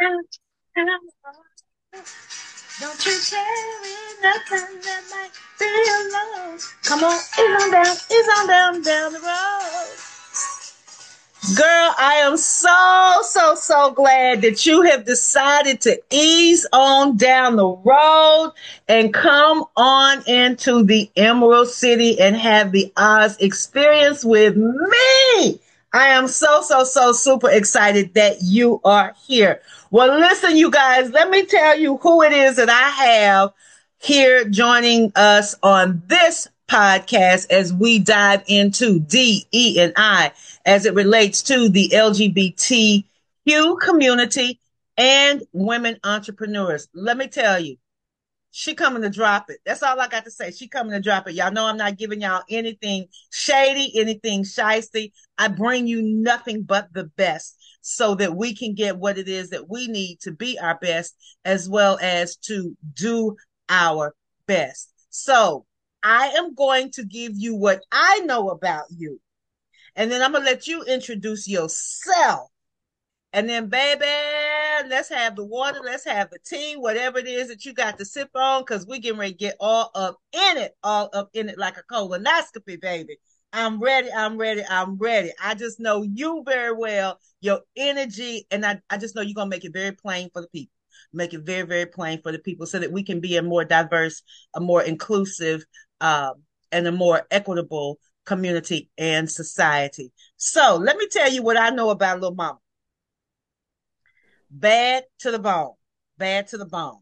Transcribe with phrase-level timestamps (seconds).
[0.00, 0.26] Don't
[3.06, 6.58] you tell me nothing that might be alone.
[6.82, 9.96] Come on, it's on down, it's on down, down the road.
[11.56, 17.56] Girl, I am so, so, so glad that you have decided to ease on down
[17.56, 18.52] the road
[18.88, 25.60] and come on into the Emerald City and have the Oz experience with me.
[25.94, 29.62] I am so, so, so super excited that you are here.
[29.92, 33.52] Well, listen, you guys, let me tell you who it is that I have
[34.00, 40.32] here joining us on this podcast as we dive into D, E, and I
[40.66, 43.04] as it relates to the LGBTQ
[43.80, 44.58] community
[44.96, 46.88] and women entrepreneurs.
[46.92, 47.76] Let me tell you,
[48.56, 49.58] she coming to drop it.
[49.66, 50.52] That's all I got to say.
[50.52, 51.34] She coming to drop it.
[51.34, 55.10] Y'all know I'm not giving y'all anything shady, anything shisty.
[55.36, 59.50] I bring you nothing but the best so that we can get what it is
[59.50, 63.34] that we need to be our best as well as to do
[63.68, 64.14] our
[64.46, 64.88] best.
[65.10, 65.66] So
[66.04, 69.20] I am going to give you what I know about you.
[69.96, 72.50] And then I'm going to let you introduce yourself.
[73.32, 74.04] And then, baby,
[74.88, 78.04] let's have the water, let's have the tea, whatever it is that you got to
[78.04, 81.48] sip on, because we're getting ready to get all up in it, all up in
[81.48, 83.16] it like a colonoscopy, baby.
[83.52, 85.32] I'm ready, I'm ready, I'm ready.
[85.42, 89.50] I just know you very well, your energy, and I, I just know you're going
[89.50, 90.72] to make it very plain for the people.
[91.12, 93.64] Make it very, very plain for the people so that we can be a more
[93.64, 94.22] diverse,
[94.54, 95.64] a more inclusive,
[96.00, 96.34] um,
[96.72, 100.10] and a more equitable community and society.
[100.36, 102.58] So let me tell you what I know about little mama.
[104.50, 105.74] Bad to the bone,
[106.18, 107.00] bad to the bone.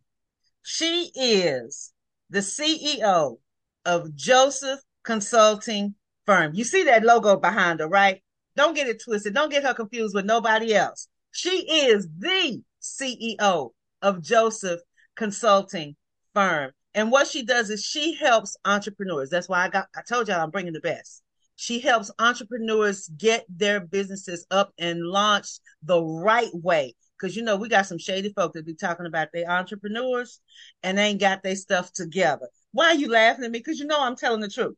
[0.62, 1.92] She is
[2.30, 3.38] the CEO
[3.84, 6.54] of Joseph Consulting Firm.
[6.54, 8.22] You see that logo behind her, right?
[8.56, 9.34] Don't get it twisted.
[9.34, 11.08] Don't get her confused with nobody else.
[11.32, 13.70] She is the CEO
[14.02, 14.80] of Joseph
[15.16, 15.96] Consulting
[16.34, 16.72] Firm.
[16.94, 19.30] And what she does is she helps entrepreneurs.
[19.30, 21.22] That's why I got, I told y'all I'm bringing the best.
[21.56, 26.94] She helps entrepreneurs get their businesses up and launched the right way.
[27.22, 30.40] Cause you know, we got some shady folk that be talking about their entrepreneurs
[30.82, 32.48] and they ain't got their stuff together.
[32.72, 33.60] Why are you laughing at me?
[33.60, 34.74] Cause you know I'm telling the truth.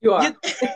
[0.00, 0.22] You are.
[0.22, 0.36] You,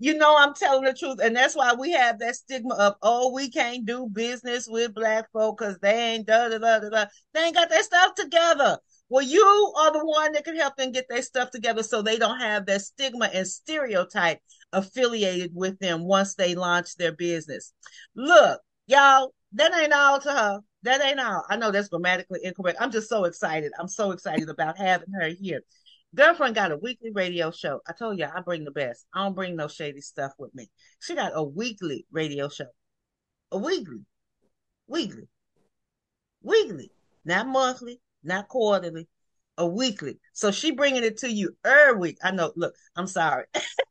[0.00, 1.20] you know I'm telling the truth.
[1.22, 5.30] And that's why we have that stigma of, oh, we can't do business with black
[5.32, 7.04] folk because they ain't da da da da.
[7.34, 8.78] They ain't got their stuff together.
[9.08, 12.18] Well, you are the one that can help them get their stuff together so they
[12.18, 14.40] don't have that stigma and stereotype
[14.72, 17.72] affiliated with them once they launch their business.
[18.14, 20.60] Look, y'all, that ain't all to her.
[20.82, 21.44] That ain't all.
[21.48, 22.78] I know that's grammatically incorrect.
[22.80, 23.72] I'm just so excited.
[23.78, 25.60] I'm so excited about having her here.
[26.14, 27.80] Girlfriend got a weekly radio show.
[27.86, 29.04] I told you I bring the best.
[29.12, 30.70] I don't bring no shady stuff with me.
[31.00, 32.66] She got a weekly radio show.
[33.52, 34.04] A weekly.
[34.86, 35.28] Weekly.
[36.42, 36.90] Weekly.
[37.24, 39.06] Not monthly, not quarterly,
[39.58, 40.18] a weekly.
[40.32, 42.18] So she bringing it to you every week.
[42.22, 42.52] I know.
[42.56, 43.44] Look, I'm sorry.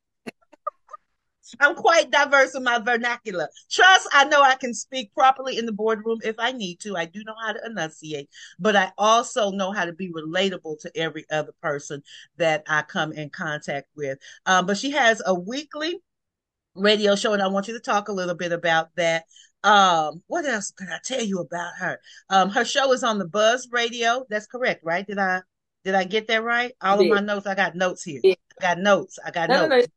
[1.60, 3.50] I'm quite diverse in my vernacular.
[3.70, 6.96] Trust, I know I can speak properly in the boardroom if I need to.
[6.96, 10.98] I do know how to enunciate, but I also know how to be relatable to
[10.98, 12.04] every other person
[12.38, 14.18] that I come in contact with.
[14.46, 16.00] Um, but she has a weekly
[16.76, 19.26] radio show, and I want you to talk a little bit about that.
[19.64, 22.00] Um, what else can I tell you about her?
[22.30, 24.26] Um, her show is on the Buzz Radio.
[24.30, 25.06] That's correct, right?
[25.06, 25.42] Did I
[25.84, 26.74] did I get that right?
[26.82, 27.48] All of my notes.
[27.48, 28.22] I got notes here.
[28.26, 29.20] I got notes.
[29.26, 29.88] I got no, notes.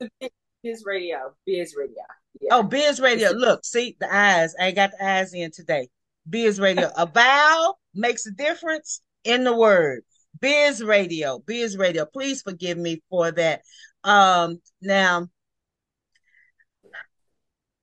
[0.00, 0.28] No, no.
[0.62, 1.34] Biz Radio.
[1.46, 2.02] Biz Radio.
[2.40, 2.56] Yeah.
[2.56, 3.30] Oh, Biz Radio.
[3.30, 4.54] Look, see the eyes.
[4.58, 5.88] I ain't got the eyes in today.
[6.28, 6.90] Biz Radio.
[6.96, 10.02] a vowel makes a difference in the word.
[10.40, 11.38] Biz Radio.
[11.40, 12.04] Biz Radio.
[12.06, 13.62] Please forgive me for that.
[14.04, 15.28] Um, now,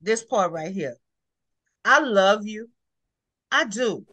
[0.00, 0.96] this part right here.
[1.84, 2.68] I love you.
[3.50, 4.04] I do.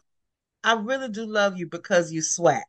[0.64, 2.64] I really do love you because you swag.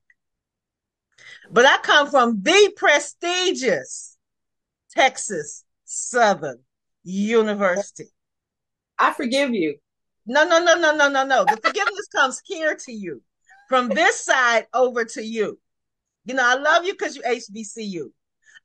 [1.50, 4.17] But I come from the prestigious
[4.90, 6.61] Texas Southern
[7.03, 8.09] University.
[8.99, 9.77] I forgive you.
[10.27, 11.45] No, no, no, no, no, no, no.
[11.45, 13.23] The forgiveness comes here to you.
[13.69, 15.59] From this side over to you.
[16.25, 18.11] You know, I love you because you HBCU.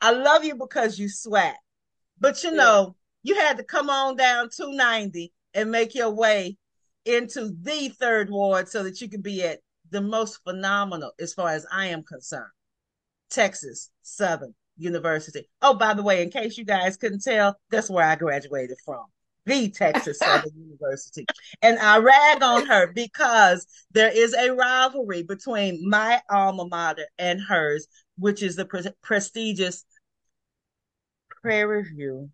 [0.01, 1.55] I love you because you swag.
[2.19, 3.33] But you know, yeah.
[3.35, 6.57] you had to come on down 290 and make your way
[7.05, 11.49] into the third ward so that you can be at the most phenomenal, as far
[11.49, 12.51] as I am concerned,
[13.29, 15.47] Texas Southern University.
[15.61, 19.05] Oh, by the way, in case you guys couldn't tell, that's where I graduated from.
[19.45, 21.25] The Texas Southern University.
[21.61, 27.41] And I rag on her because there is a rivalry between my alma mater and
[27.41, 27.87] hers,
[28.17, 29.85] which is the pre- prestigious
[31.41, 32.29] Prairie View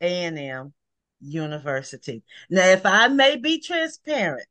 [0.00, 0.72] A&M
[1.20, 2.22] University.
[2.50, 4.46] Now, if I may be transparent,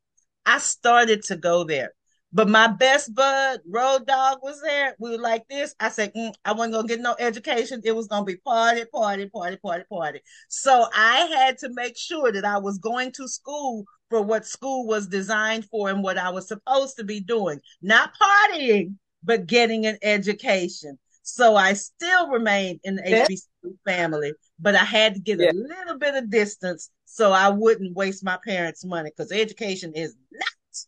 [0.46, 1.94] I started to go there.
[2.38, 4.96] But my best bud, Road Dog, was there.
[5.00, 5.74] We were like this.
[5.80, 7.82] I said, mm, I wasn't gonna get no education.
[7.84, 10.20] It was gonna be party, party, party, party, party.
[10.48, 14.86] So I had to make sure that I was going to school for what school
[14.86, 17.60] was designed for and what I was supposed to be doing.
[17.82, 21.00] Not partying, but getting an education.
[21.24, 25.50] So I still remained in the HBCU family, but I had to get yeah.
[25.50, 30.16] a little bit of distance so I wouldn't waste my parents' money because education is
[30.32, 30.86] not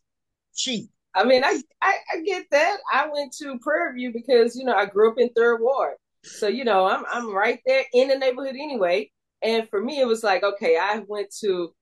[0.54, 0.90] cheap.
[1.14, 2.78] I mean, I, I, I get that.
[2.92, 6.46] I went to Prairie View because you know I grew up in Third Ward, so
[6.48, 9.10] you know I'm I'm right there in the neighborhood anyway.
[9.42, 11.72] And for me, it was like, okay, I went to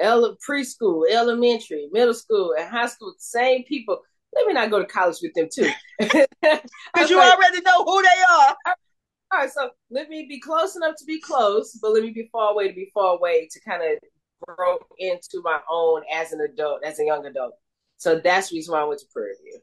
[0.00, 4.00] ele- preschool, elementary, middle school, and high school with the same people.
[4.34, 8.02] Let me not go to college with them too, because you like, already know who
[8.02, 8.56] they are.
[8.66, 12.28] All right, so let me be close enough to be close, but let me be
[12.32, 13.98] far away to be far away to kind of
[14.46, 17.54] grow into my own as an adult, as a young adult.
[18.02, 19.60] So that's the reason why I went to Prairie View.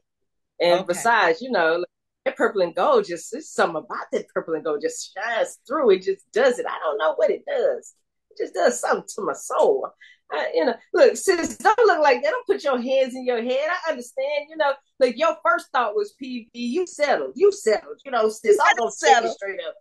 [0.60, 0.86] And okay.
[0.88, 1.84] besides, you know,
[2.24, 5.90] that purple and gold just there's something about that purple and gold just shines through.
[5.90, 6.66] It just does it.
[6.66, 7.94] I don't know what it does.
[8.30, 9.88] It just does something to my soul.
[10.32, 12.30] I, you know, look, sis, don't look like that.
[12.30, 13.68] Don't put your hands in your head.
[13.68, 14.46] I understand.
[14.48, 16.48] You know, like your first thought was PV.
[16.52, 17.32] You settled.
[17.36, 18.00] You settled.
[18.06, 18.58] You know, sis.
[18.62, 19.74] I'm gonna settle straight up.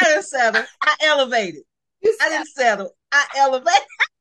[0.00, 0.64] I didn't settle.
[0.82, 1.62] I elevated.
[2.04, 2.92] I didn't settle.
[3.10, 3.82] I elevated.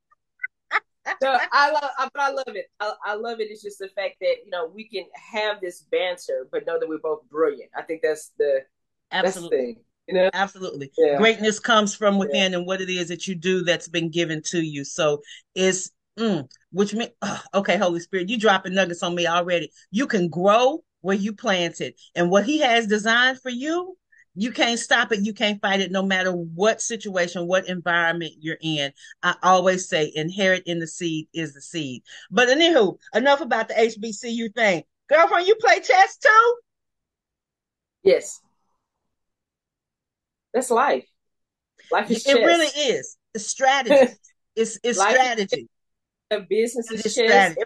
[1.21, 2.65] so I love, but I love it.
[2.79, 3.49] I, I, love it.
[3.49, 6.87] It's just the fact that you know we can have this banter, but know that
[6.87, 7.71] we're both brilliant.
[7.77, 8.61] I think that's the
[9.11, 9.57] absolutely.
[9.57, 10.29] That's the thing, you know?
[10.33, 10.91] Absolutely.
[10.97, 11.17] Yeah.
[11.17, 12.59] Greatness comes from within yeah.
[12.59, 14.83] and what it is that you do that's been given to you.
[14.83, 15.21] So
[15.55, 17.11] it's mm, which means
[17.53, 19.71] okay, Holy Spirit, you dropping nuggets on me already.
[19.91, 23.97] You can grow where you planted, and what He has designed for you
[24.35, 25.19] you can't stop it.
[25.19, 28.91] You can't fight it no matter what situation, what environment you're in.
[29.21, 32.03] I always say inherit in the seed is the seed.
[32.31, 34.83] But anywho, enough about the HBCU thing.
[35.07, 36.55] Girlfriend, you play chess too?
[38.03, 38.41] Yes.
[40.53, 41.05] That's life.
[41.91, 43.17] Life is It really is.
[43.33, 44.13] It's strategy.
[44.55, 45.69] it's it's life strategy.
[46.31, 47.13] A business is chess.
[47.13, 47.61] Strategy.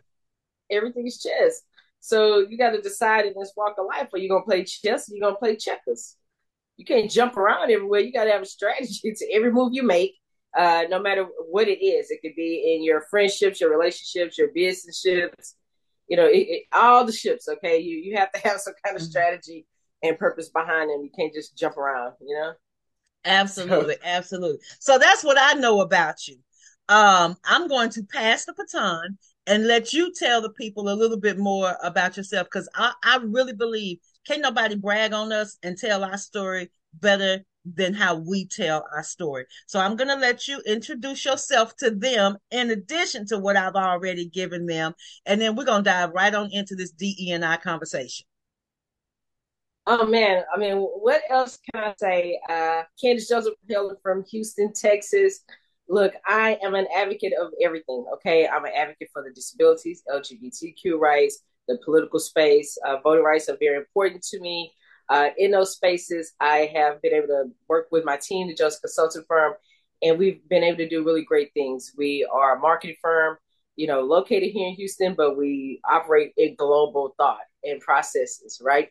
[0.69, 1.61] Everything is chess.
[1.99, 5.09] So you got to decide in this walk of life: are you gonna play chess?
[5.09, 6.15] Or you gonna play checkers?
[6.77, 7.99] You can't jump around everywhere.
[7.99, 10.13] You got to have a strategy to every move you make,
[10.57, 12.09] uh, no matter what it is.
[12.09, 15.55] It could be in your friendships, your relationships, your business ships,
[16.07, 17.47] you know, it, it, all the ships.
[17.47, 19.09] Okay, you you have to have some kind of mm-hmm.
[19.09, 19.65] strategy
[20.03, 21.03] and purpose behind them.
[21.03, 22.13] You can't just jump around.
[22.21, 22.53] You know.
[23.25, 24.01] Absolutely, so.
[24.05, 24.59] absolutely.
[24.79, 26.37] So that's what I know about you.
[26.87, 31.19] Um, I'm going to pass the baton and let you tell the people a little
[31.19, 33.97] bit more about yourself because I, I really believe
[34.27, 37.43] can't nobody brag on us and tell our story better
[37.75, 39.45] than how we tell our story.
[39.67, 43.75] So I'm going to let you introduce yourself to them in addition to what I've
[43.75, 44.93] already given them.
[45.25, 48.25] And then we're going to dive right on into this DE&I conversation.
[49.89, 52.39] Oh man, I mean, what else can I say?
[52.49, 55.45] Uh, Candace Joseph Hill from Houston, Texas.
[55.87, 58.05] Look, I am an advocate of everything.
[58.15, 62.77] Okay, I'm an advocate for the disabilities, LGBTQ rights, the political space.
[62.85, 64.73] Uh, voting rights are very important to me.
[65.09, 68.81] Uh, in those spaces, I have been able to work with my team, the Joseph
[68.81, 69.53] Consulting Firm,
[70.01, 71.93] and we've been able to do really great things.
[71.97, 73.37] We are a marketing firm,
[73.75, 78.89] you know, located here in Houston, but we operate in global thought and processes, right?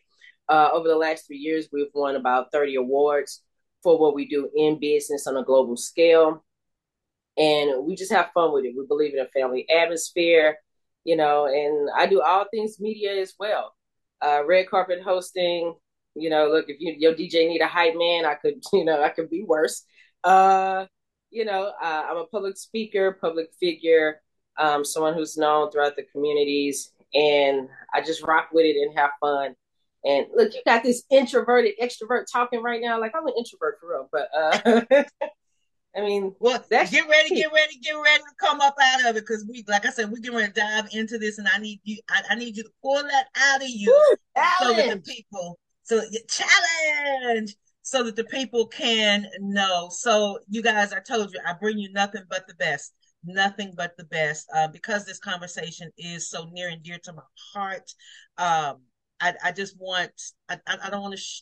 [0.49, 3.43] Uh, over the last three years, we've won about 30 awards
[3.83, 6.43] for what we do in business on a global scale.
[7.37, 8.73] And we just have fun with it.
[8.75, 10.57] We believe in a family atmosphere
[11.07, 13.73] you know, and I do all things media as well.
[14.21, 15.73] Uh, red carpet hosting,
[16.15, 19.01] you know, look, if you, your DJ need a hype man, I could, you know,
[19.01, 19.85] I could be worse.
[20.25, 20.85] Uh,
[21.31, 24.21] you know, uh, I'm a public speaker, public figure,
[24.59, 29.11] um, someone who's known throughout the communities, and I just rock with it and have
[29.21, 29.55] fun.
[30.03, 32.99] And look, you got this introverted extrovert talking right now.
[32.99, 35.03] Like I'm an introvert for real, but uh,
[35.95, 39.15] I mean, well, that's get ready, get ready, get ready to come up out of
[39.15, 41.79] it because we, like I said, we're going to dive into this, and I need
[41.83, 43.87] you, I, I need you to pull that out of you
[44.59, 49.89] so that the people, so challenge, so that the people can know.
[49.91, 53.97] So, you guys, I told you, I bring you nothing but the best, nothing but
[53.97, 57.91] the best, uh, because this conversation is so near and dear to my heart.
[58.37, 58.81] Um,
[59.19, 60.11] I, I just want,
[60.47, 61.41] I, I, don't want to, sh-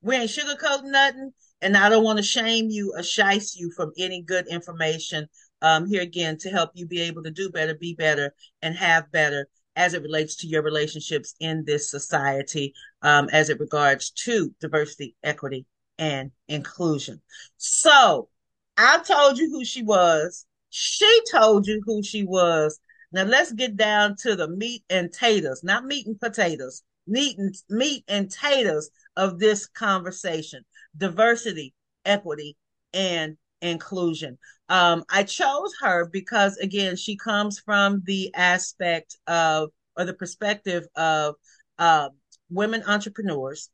[0.00, 3.92] we ain't sugarcoating nothing and I don't want to shame you or shice you from
[3.96, 5.28] any good information
[5.62, 9.10] um, here again to help you be able to do better, be better, and have
[9.12, 14.52] better as it relates to your relationships in this society, um, as it regards to
[14.60, 15.64] diversity, equity,
[15.98, 17.22] and inclusion.
[17.56, 18.28] So
[18.76, 20.44] I told you who she was.
[20.70, 22.78] She told you who she was.
[23.12, 27.54] Now let's get down to the meat and taters, not meat and potatoes, meat and
[27.68, 30.64] meat and taters of this conversation.
[30.96, 32.56] Diversity, equity,
[32.92, 34.38] and inclusion.
[34.68, 40.84] Um, I chose her because again, she comes from the aspect of or the perspective
[40.96, 41.34] of
[41.78, 42.08] uh,
[42.50, 43.70] women entrepreneurs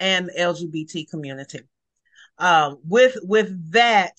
[0.00, 1.60] and the LGBT community.
[2.38, 4.16] Um, with with that,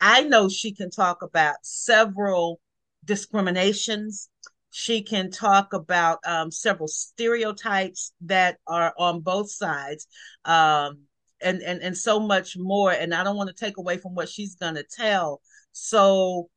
[0.00, 2.60] I know she can talk about several
[3.04, 4.28] discriminations.
[4.70, 10.06] She can talk about um, several stereotypes that are on both sides,
[10.44, 11.00] um,
[11.42, 12.92] and and and so much more.
[12.92, 15.40] And I don't want to take away from what she's going to tell.
[15.72, 16.48] So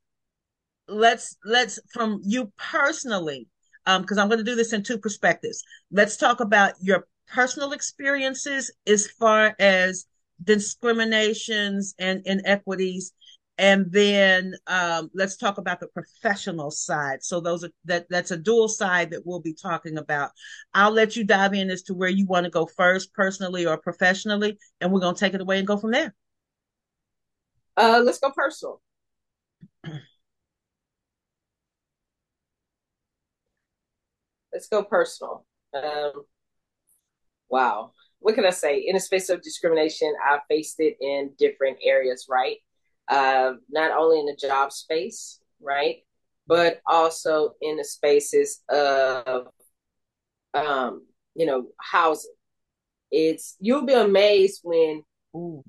[0.88, 3.48] let's let's from you personally,
[3.86, 5.63] because um, I'm going to do this in two perspectives.
[5.92, 10.06] Let's talk about your personal experiences as far as
[10.44, 13.13] discriminations and inequities
[13.57, 17.24] and then um, let's talk about the professional side.
[17.24, 20.31] So those are that that's a dual side that we'll be talking about.
[20.74, 23.77] I'll let you dive in as to where you want to go first personally or
[23.77, 26.15] professionally and we're going to take it away and go from there.
[27.77, 28.81] Uh let's go personal.
[34.51, 35.45] Let's go personal.
[35.74, 36.25] Um
[37.50, 37.91] wow.
[38.19, 38.79] What can i say?
[38.79, 42.57] In a space of discrimination i faced it in different areas right
[43.07, 45.98] uh, not only in the job space, right,
[46.48, 49.48] but also in the spaces of,
[50.53, 51.05] um,
[51.36, 52.33] you know, housing.
[53.12, 55.03] It's you'll be amazed when,
[55.36, 55.63] Ooh.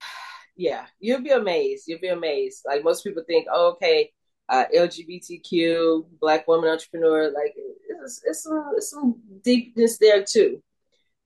[0.56, 1.84] yeah, you'll be amazed.
[1.86, 2.62] You'll be amazed.
[2.66, 4.10] Like most people think, oh, okay,
[4.48, 7.54] uh, LGBTQ, Black woman entrepreneur, like
[8.02, 10.62] it's, it's some it's some deepness there too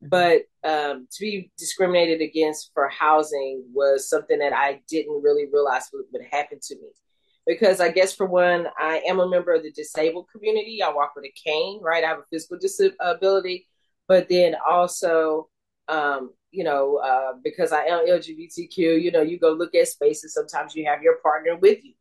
[0.08, 5.88] but um, to be discriminated against for housing was something that I didn't really realize
[5.92, 6.88] would, would happen to me.
[7.46, 10.82] Because I guess for one, I am a member of the disabled community.
[10.82, 12.02] I walk with a cane, right?
[12.02, 13.66] I have a physical disability,
[14.08, 15.49] but then also,
[15.88, 20.32] um, you know, uh, because I am LGBTQ, you know, you go look at spaces.
[20.32, 21.92] Sometimes you have your partner with you.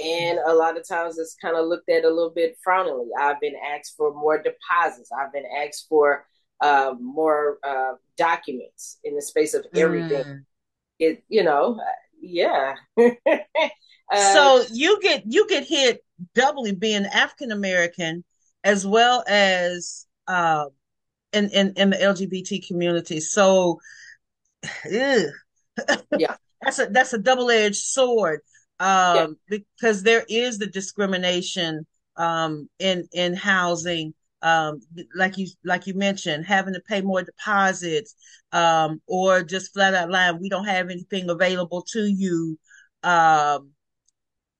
[0.00, 3.08] And a lot of times it's kind of looked at a little bit frowningly.
[3.18, 5.10] I've been asked for more deposits.
[5.10, 6.24] I've been asked for
[6.60, 10.24] uh, more uh, documents in the space of everything.
[10.24, 10.44] Mm.
[10.98, 11.80] It, you know,
[12.20, 12.74] yeah.
[12.98, 13.08] uh,
[14.12, 18.24] so you get you get hit doubly being African American
[18.64, 20.66] as well as uh,
[21.32, 23.20] in, in in the LGBT community.
[23.20, 23.80] So,
[24.88, 25.26] yeah,
[26.60, 28.40] that's a that's a double edged sword
[28.80, 29.58] um, yeah.
[29.78, 31.86] because there is the discrimination
[32.16, 34.80] um, in in housing um,
[35.14, 38.14] like you like you mentioned, having to pay more deposits,
[38.52, 42.58] um, or just flat out line, we don't have anything available to you.
[43.02, 43.70] Um,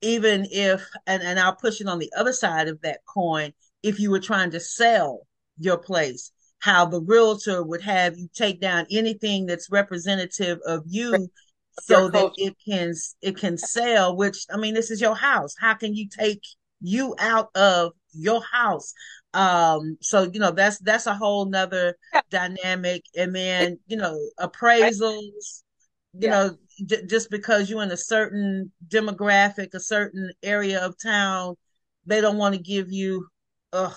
[0.00, 3.99] even if, and, and I'll push it on the other side of that coin, if
[3.99, 5.26] you were trying to sell
[5.58, 6.30] your place,
[6.61, 11.28] how the realtor would have you take down anything that's representative of you
[11.82, 12.92] so that it can
[13.23, 16.42] it can sell which i mean this is your house how can you take
[16.80, 18.95] you out of your house
[19.35, 22.21] um, so you know that's that's a whole nother yeah.
[22.31, 23.05] dynamic.
[23.17, 25.62] And then you know appraisals,
[26.15, 26.31] you yeah.
[26.31, 31.57] know, j- just because you're in a certain demographic, a certain area of town,
[32.07, 33.27] they don't want to give you,
[33.73, 33.95] ugh,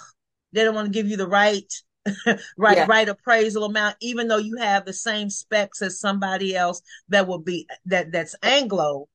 [0.52, 1.72] they don't want to give you the right.
[2.58, 2.86] right yeah.
[2.90, 7.38] right appraisal amount even though you have the same specs as somebody else that will
[7.38, 9.08] be that that's anglo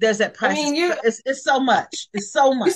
[0.00, 2.74] there's that price I mean, you, it's, it's so much it's so much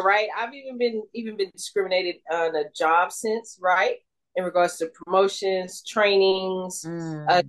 [0.00, 0.28] right?
[0.36, 3.96] I've even been even been discriminated on a job sense, right?
[4.36, 7.26] In regards to promotions, trainings, mm.
[7.28, 7.42] uh,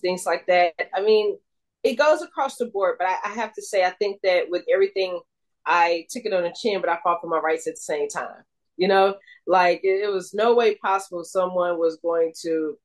[0.00, 0.74] things like that.
[0.94, 1.36] I mean,
[1.82, 4.62] it goes across the board, but I, I, have to say, I think that with
[4.72, 5.20] everything,
[5.66, 8.08] I took it on the chin, but I fought for my rights at the same
[8.08, 8.44] time.
[8.76, 12.78] You know, like it, it was no way possible someone was going to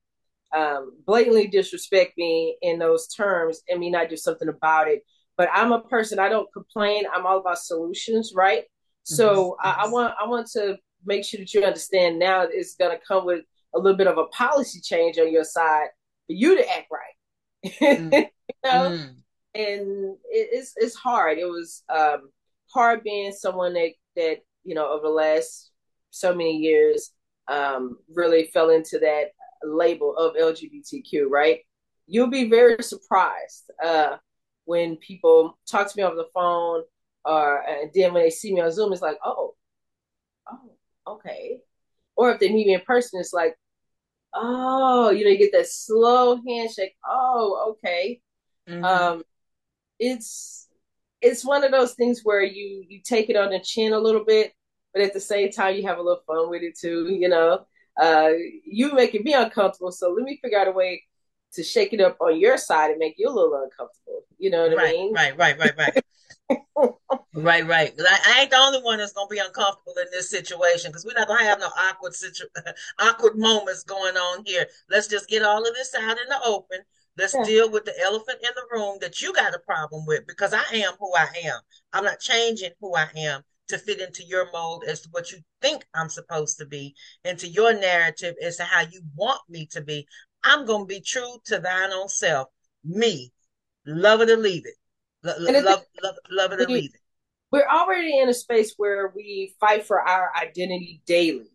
[0.56, 5.04] um, blatantly disrespect me in those terms and me not do something about it.
[5.38, 7.04] But I'm a person, I don't complain.
[7.14, 8.64] I'm all about solutions, right?
[9.08, 9.68] So mm-hmm.
[9.68, 13.02] I, I, want I want to make sure that you understand now it's going to
[13.08, 15.88] come with a little bit of a policy change on your side
[16.28, 17.74] for you to act right.
[17.82, 18.12] Mm.
[18.14, 19.10] you know, mm.
[19.56, 21.38] and it, it's it's hard.
[21.38, 22.30] It was um,
[22.74, 25.72] hard being someone that that you know over the last
[26.12, 27.12] so many years
[27.48, 29.28] um, really fell into that
[29.64, 31.30] label of LGBTQ.
[31.30, 31.60] Right?
[32.08, 34.18] You'll be very surprised uh,
[34.66, 36.84] when people talk to me over the phone
[37.28, 39.56] or and then when they see me on Zoom, it's like, oh,
[40.52, 40.72] oh,
[41.14, 41.60] okay.
[42.16, 43.56] Or if they meet me in person, it's like,
[44.34, 46.96] oh, you know, you get that slow handshake.
[47.08, 48.22] Oh, okay.
[48.70, 48.84] Mm-hmm.
[48.84, 49.24] Um,
[50.00, 50.68] it's
[51.22, 54.24] it's one of those things where you you take it on the chin a little
[54.24, 54.54] bit,
[54.94, 57.08] but at the same time you have a little fun with it too.
[57.10, 57.66] You know,
[58.00, 58.30] uh,
[58.66, 61.04] you making me uncomfortable, so let me figure out a way
[61.54, 64.24] to shake it up on your side and make you a little uncomfortable.
[64.38, 65.14] You know what right, I mean?
[65.14, 66.04] Right, right, right, right.
[67.34, 67.94] right, right.
[68.00, 71.18] I, I, ain't the only one that's gonna be uncomfortable in this situation because we're
[71.18, 72.48] not gonna have no awkward situ-
[73.00, 74.66] awkward moments going on here.
[74.90, 76.80] Let's just get all of this out in the open.
[77.18, 77.44] Let's yeah.
[77.44, 80.64] deal with the elephant in the room that you got a problem with because I
[80.74, 81.60] am who I am.
[81.94, 85.40] I'm not changing who I am to fit into your mold as to what you
[85.62, 89.82] think I'm supposed to be, into your narrative as to how you want me to
[89.82, 90.08] be.
[90.44, 92.48] I'm going to be true to thine own self.
[92.84, 93.34] Me.
[93.86, 94.76] Love it or leave it.
[95.40, 97.02] Love, love, love it or leave it.
[97.52, 101.50] We're already in a space where we fight for our identity daily,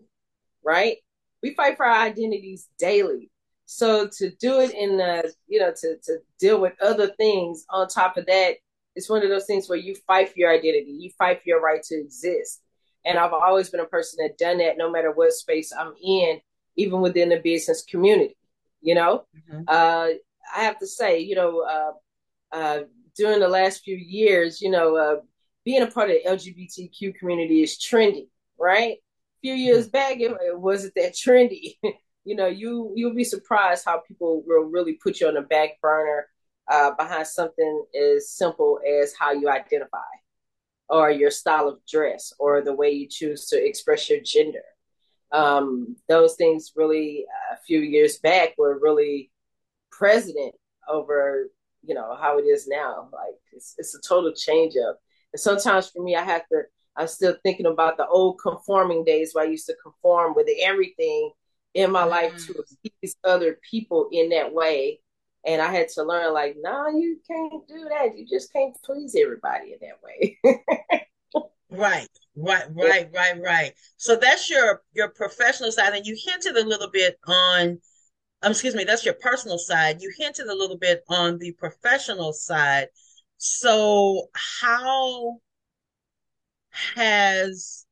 [0.64, 0.96] right?
[1.42, 3.30] We fight for our identities daily.
[3.66, 7.88] So to do it in the, you know, to, to deal with other things on
[7.88, 8.56] top of that,
[8.94, 11.60] it's one of those things where you fight for your identity, you fight for your
[11.60, 12.62] right to exist.
[13.04, 16.40] And I've always been a person that done that no matter what space I'm in,
[16.76, 18.36] even within the business community.
[18.80, 19.62] You know, mm-hmm.
[19.68, 20.08] uh,
[20.54, 21.92] I have to say, you know, uh,
[22.54, 22.80] uh,
[23.16, 25.16] during the last few years, you know, uh,
[25.64, 28.28] being a part of the LGBTQ community is trendy,
[28.58, 28.96] right?
[28.96, 29.92] A few years mm-hmm.
[29.92, 31.76] back, it, it wasn't that trendy.
[32.24, 35.80] you know, you you'll be surprised how people will really put you on the back
[35.80, 36.26] burner
[36.70, 39.98] uh, behind something as simple as how you identify,
[40.88, 44.62] or your style of dress, or the way you choose to express your gender
[45.32, 49.30] um, those things really a few years back were really
[49.90, 50.54] president
[50.88, 51.48] over
[51.82, 53.08] you know how it is now.
[53.12, 54.98] Like it's, it's a total change up.
[55.32, 56.62] And sometimes for me i have to
[56.96, 61.32] i'm still thinking about the old conforming days where i used to conform with everything
[61.74, 62.10] in my mm.
[62.10, 62.62] life to
[63.00, 65.00] these other people in that way.
[65.46, 68.16] And i had to learn like no you can't do that.
[68.16, 70.38] You just can't please everybody in that way.
[71.72, 73.72] Right, right, right, right, right.
[73.96, 77.80] So that's your your professional side, and you hinted a little bit on.
[78.42, 80.02] Um, excuse me, that's your personal side.
[80.02, 82.88] You hinted a little bit on the professional side.
[83.38, 85.38] So how
[86.94, 87.86] has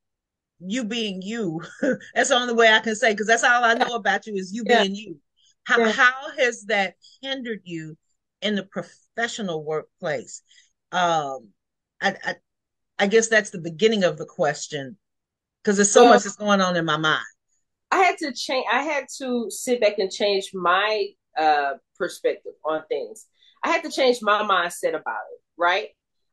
[0.58, 1.62] you being you?
[2.14, 4.52] that's the only way I can say because that's all I know about you is
[4.52, 4.82] you yeah.
[4.82, 5.18] being you.
[5.64, 5.92] How yeah.
[5.92, 7.96] how has that hindered you
[8.42, 10.42] in the professional workplace?
[10.90, 11.50] Um,
[12.00, 12.34] I, I
[12.98, 14.96] I guess that's the beginning of the question
[15.62, 17.24] because there's so much that's going on in my mind.
[17.90, 18.66] I had to change.
[18.70, 21.07] I had to sit back and change my
[21.38, 23.26] uh, perspective on things.
[23.64, 25.88] I had to change my mindset about it, right?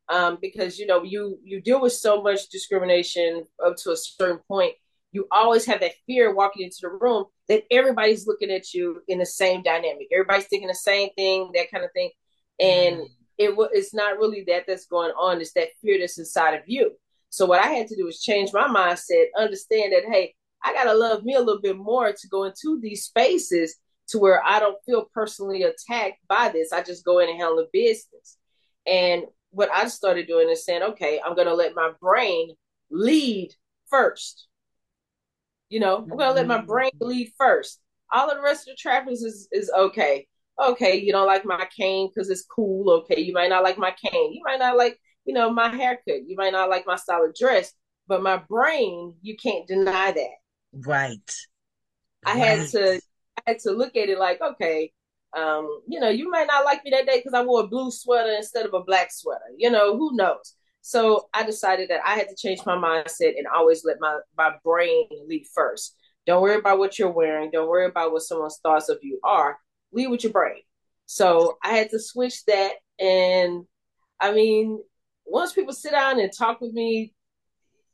[0.10, 4.40] Um, because you know, you you deal with so much discrimination up to a certain
[4.48, 4.74] point.
[5.12, 9.20] You always have that fear walking into the room that everybody's looking at you in
[9.20, 10.08] the same dynamic.
[10.12, 12.12] Everybody's thinking the same thing, that kind of thing,
[12.60, 15.40] and mm it it's not really that that's going on.
[15.40, 16.92] It's that fear that's inside of you.
[17.30, 20.94] So what I had to do is change my mindset, understand that hey, I gotta
[20.94, 23.76] love me a little bit more to go into these spaces
[24.10, 26.72] to where I don't feel personally attacked by this.
[26.72, 28.38] I just go in and handle the business.
[28.86, 32.52] And what I started doing is saying, okay, I'm gonna let my brain
[32.90, 33.54] lead
[33.90, 34.48] first.
[35.70, 36.68] You know, I'm gonna let my mm-hmm.
[36.68, 37.82] brain lead first.
[38.12, 40.28] All of the rest of the trappings is is okay
[40.60, 42.90] okay, you don't like my cane because it's cool.
[42.90, 44.34] Okay, you might not like my cane.
[44.34, 46.28] You might not like, you know, my haircut.
[46.28, 47.74] You might not like my style of dress.
[48.08, 50.36] But my brain, you can't deny that.
[50.74, 51.36] Right.
[52.26, 52.38] I right.
[52.40, 53.02] had to
[53.38, 54.92] I had to look at it like, okay,
[55.36, 57.92] um, you know, you might not like me that day because I wore a blue
[57.92, 59.42] sweater instead of a black sweater.
[59.58, 60.56] You know, who knows?
[60.82, 64.54] So I decided that I had to change my mindset and always let my, my
[64.64, 65.96] brain lead first.
[66.26, 67.52] Don't worry about what you're wearing.
[67.52, 69.58] Don't worry about what someone's thoughts of you are
[69.92, 70.62] lead with your brain.
[71.06, 72.74] So I had to switch that.
[73.00, 73.66] And
[74.20, 74.82] I mean,
[75.26, 77.14] once people sit down and talk with me,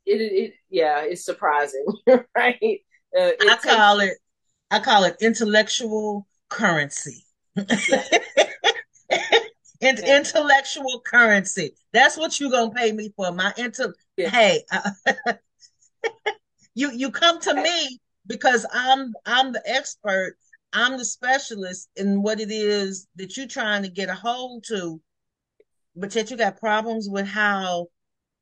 [0.06, 2.82] it, it yeah, it's surprising, right?
[3.16, 4.14] Uh, it I call it,
[4.72, 7.26] I call it intellectual currency.
[7.56, 7.66] In-
[9.98, 10.18] yeah.
[10.18, 11.76] intellectual currency.
[11.92, 13.32] That's what you're gonna pay me for.
[13.34, 13.94] My intel.
[14.16, 14.30] Yeah.
[14.30, 15.34] Hey, uh,
[16.74, 20.38] you you come to me because I'm I'm the expert
[20.74, 25.00] I'm the specialist in what it is that you're trying to get a hold to,
[25.96, 27.88] but yet you got problems with how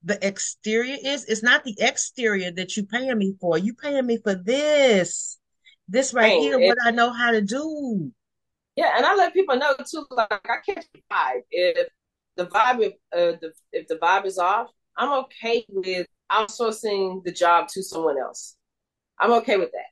[0.03, 1.25] the exterior is.
[1.25, 3.57] It's not the exterior that you paying me for.
[3.57, 5.39] You paying me for this,
[5.87, 6.39] this right, right.
[6.39, 8.11] here, it, what I know how to do.
[8.75, 10.05] Yeah, and I let people know too.
[10.09, 11.41] Like I catch the vibe.
[11.51, 11.87] If
[12.35, 17.31] the vibe, if uh, the if the vibe is off, I'm okay with outsourcing the
[17.31, 18.55] job to someone else.
[19.19, 19.91] I'm okay with that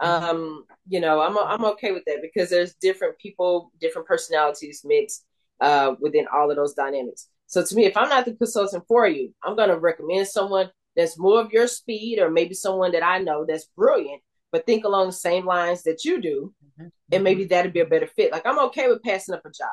[0.00, 5.24] um, you know, I'm I'm okay with that because there's different people, different personalities mixed
[5.60, 7.28] uh, within all of those dynamics.
[7.50, 10.70] So to me, if I'm not the consultant for you, I'm going to recommend someone
[10.94, 14.84] that's more of your speed, or maybe someone that I know that's brilliant, but think
[14.84, 16.88] along the same lines that you do, mm-hmm.
[17.10, 18.30] and maybe that'd be a better fit.
[18.30, 19.68] Like I'm okay with passing up a job.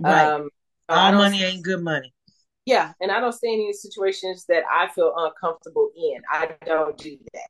[0.00, 0.26] Right.
[0.26, 0.50] Um,
[0.88, 2.12] All money ain't good money.
[2.64, 6.22] Yeah, and I don't stay in any situations that I feel uncomfortable in.
[6.28, 7.48] I don't do that.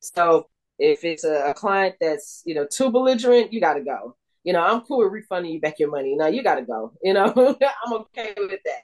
[0.00, 4.16] So if it's a, a client that's you know too belligerent, you got to go.
[4.44, 6.14] You know, I'm cool with refunding you back your money.
[6.14, 6.92] Now you got to go.
[7.02, 7.26] You know,
[7.84, 8.82] I'm okay with that.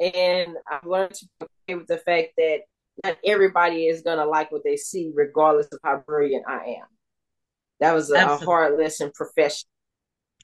[0.00, 2.60] And I've learned to be okay with the fact that
[3.04, 6.86] not everybody is gonna like what they see, regardless of how brilliant I am.
[7.80, 9.68] That was a, a hard lesson profession.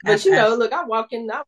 [0.05, 1.43] But you know, look, I walk in, I,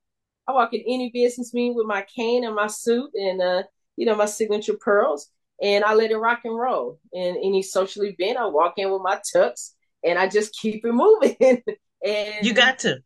[0.46, 3.62] I walk in any business meeting with my cane and my suit and uh,
[3.96, 5.28] you know, my signature pearls,
[5.60, 6.98] and I let it rock and roll.
[7.12, 9.72] In any social event, I walk in with my tux
[10.04, 11.36] and I just keep it moving.
[12.04, 13.02] and you got to.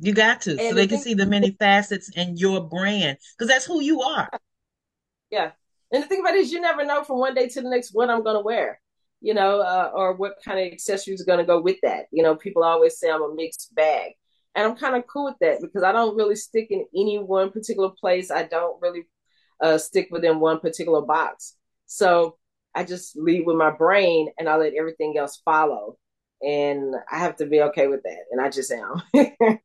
[0.00, 3.64] You got to, so they can see the many facets in your brand, because that's
[3.64, 4.30] who you are.
[5.30, 5.50] Yeah,
[5.92, 7.90] and the thing about it is, you never know from one day to the next
[7.92, 8.80] what I'm going to wear,
[9.20, 12.06] you know, uh, or what kind of accessories are going to go with that.
[12.12, 14.12] You know, people always say I'm a mixed bag.
[14.54, 17.50] And I'm kind of cool with that because I don't really stick in any one
[17.50, 18.30] particular place.
[18.30, 19.04] I don't really
[19.62, 21.54] uh, stick within one particular box.
[21.86, 22.36] So
[22.74, 25.96] I just lead with my brain and I let everything else follow.
[26.42, 28.24] And I have to be okay with that.
[28.32, 29.02] And I just am.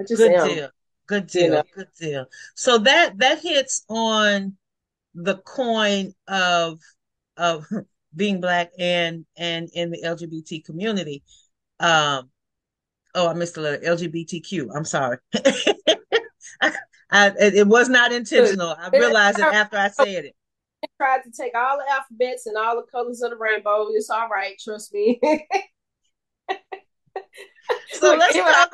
[0.00, 0.48] I just Good am.
[0.48, 0.68] Deal.
[1.06, 1.42] Good deal.
[1.42, 1.62] You know?
[1.74, 2.26] Good deal.
[2.54, 4.56] So that that hits on
[5.14, 6.80] the coin of
[7.36, 7.66] of
[8.16, 11.22] being black and and in the LGBT community.
[11.80, 12.30] Um,
[13.14, 14.68] oh, I missed a little LGBTQ.
[14.74, 15.18] I'm sorry.
[16.60, 16.72] I,
[17.10, 18.74] I, it was not intentional.
[18.78, 20.34] I realized it after I said it.
[20.84, 23.88] I tried to take all the alphabets and all the colors of the rainbow.
[23.90, 25.20] It's all right, trust me.
[27.92, 28.70] so let's talk.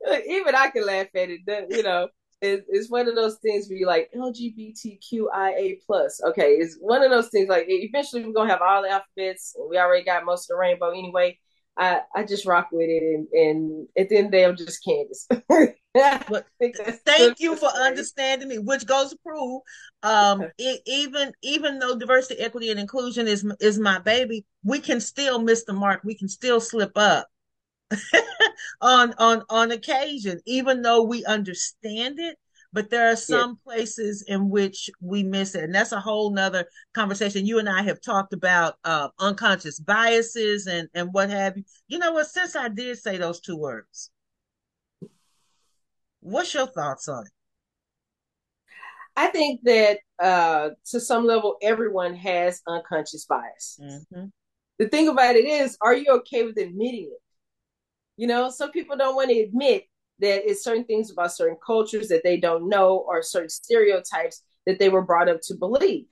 [0.26, 1.40] Even I can laugh at it.
[1.70, 2.08] You know,
[2.40, 6.20] it, it's one of those things where you're like LGBTQIA plus.
[6.28, 9.54] Okay, it's one of those things like eventually we're gonna have all the alphabets.
[9.68, 11.38] We already got most of the rainbow anyway.
[11.76, 14.56] I, I just rock with it, and, and at the end of the day, I'm
[14.56, 15.26] just Candace.
[16.28, 16.46] but
[17.06, 19.62] thank you for understanding me, which goes to prove,
[20.02, 25.00] um, it, even even though diversity, equity, and inclusion is is my baby, we can
[25.00, 26.00] still miss the mark.
[26.04, 27.28] We can still slip up.
[28.80, 32.36] on on on occasion, even though we understand it.
[32.72, 33.72] But there are some yeah.
[33.72, 37.44] places in which we miss it, and that's a whole nother conversation.
[37.44, 41.64] You and I have talked about uh, unconscious biases and and what have you.
[41.88, 42.28] You know what?
[42.28, 44.12] Since I did say those two words,
[46.20, 47.32] what's your thoughts on it?
[49.16, 53.78] I think that uh, to some level, everyone has unconscious bias.
[53.82, 54.26] Mm-hmm.
[54.78, 57.19] The thing about it is, are you okay with admitting it?
[58.20, 59.84] You know, some people don't want to admit
[60.18, 64.78] that it's certain things about certain cultures that they don't know or certain stereotypes that
[64.78, 66.04] they were brought up to believe.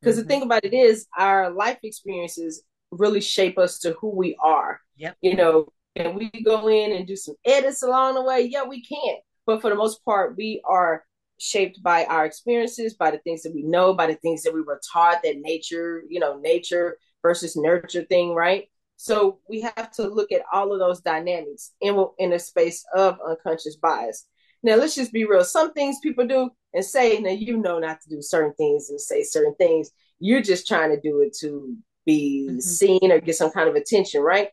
[0.00, 0.22] Because mm-hmm.
[0.22, 4.80] the thing about it is, our life experiences really shape us to who we are.
[4.96, 5.16] Yep.
[5.22, 8.40] You know, and we go in and do some edits along the way.
[8.40, 9.18] Yeah, we can.
[9.46, 11.04] But for the most part, we are
[11.38, 14.62] shaped by our experiences, by the things that we know, by the things that we
[14.62, 18.68] were taught that nature, you know, nature versus nurture thing, right?
[19.02, 23.18] So we have to look at all of those dynamics in in a space of
[23.28, 24.28] unconscious bias.
[24.62, 25.42] Now let's just be real.
[25.42, 29.00] Some things people do and say, now you know not to do certain things and
[29.00, 29.90] say certain things.
[30.20, 32.60] You're just trying to do it to be mm-hmm.
[32.60, 34.50] seen or get some kind of attention, right?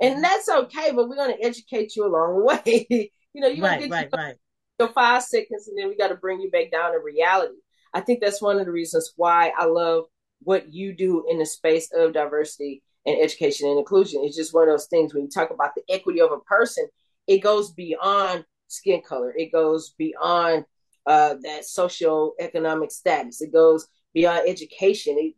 [0.00, 0.22] And mm-hmm.
[0.22, 2.44] that's okay, but we're going to educate you along the
[2.90, 3.10] way.
[3.32, 4.34] you know, you're right, right, right.
[4.80, 7.54] So five seconds, and then we got to bring you back down to reality.
[7.94, 10.06] I think that's one of the reasons why I love
[10.40, 14.22] what you do in the space of diversity and education and inclusion.
[14.24, 16.86] It's just one of those things when you talk about the equity of a person,
[17.26, 19.32] it goes beyond skin color.
[19.36, 20.64] It goes beyond
[21.06, 23.40] uh, that social economic status.
[23.40, 25.16] It goes beyond education.
[25.18, 25.34] It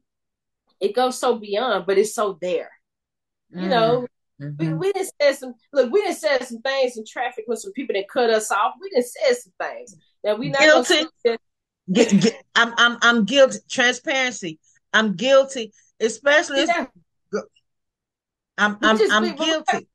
[0.81, 2.71] it goes so beyond, but it's so there.
[3.55, 3.63] Mm.
[3.63, 4.07] You know,
[4.41, 4.57] mm-hmm.
[4.59, 5.91] we, we didn't say some look.
[5.91, 8.75] We didn't say some things in traffic with some people that cut us off.
[8.81, 9.97] We didn't say some things.
[10.23, 11.07] that we not guilty.
[11.93, 13.59] Get, get, I'm I'm I'm guilty.
[13.69, 14.59] Transparency.
[14.93, 16.87] I'm guilty, especially yeah.
[18.59, 19.89] I'm I'm, I'm guilty.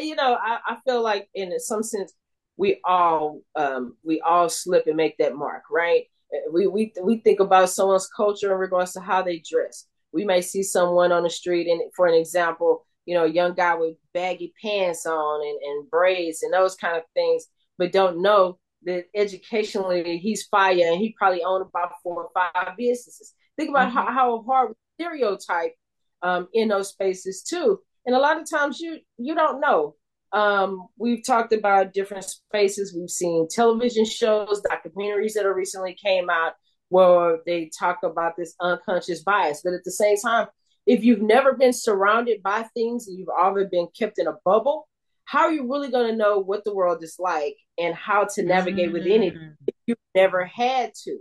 [0.00, 2.12] you know, I, I feel like in some sense
[2.56, 6.04] we all um we all slip and make that mark, right?
[6.52, 9.86] We we we think about someone's culture in regards to how they dress.
[10.12, 13.54] We may see someone on the street, and for an example, you know, a young
[13.54, 17.46] guy with baggy pants on and, and braids and those kind of things,
[17.78, 22.76] but don't know that educationally he's fire and he probably owned about four or five
[22.76, 23.34] businesses.
[23.56, 23.98] Think about mm-hmm.
[23.98, 25.72] how, how hard stereotype
[26.22, 27.80] um, in those spaces too.
[28.04, 29.94] And a lot of times you you don't know.
[30.32, 32.94] Um, we've talked about different spaces.
[32.94, 36.54] We've seen television shows, documentaries that are recently came out
[36.88, 39.62] where they talk about this unconscious bias.
[39.64, 40.46] But at the same time,
[40.86, 44.88] if you've never been surrounded by things and you've always been kept in a bubble,
[45.24, 48.42] how are you really going to know what the world is like and how to
[48.44, 48.94] navigate mm-hmm.
[48.94, 49.34] within it
[49.66, 51.18] if you've never had to?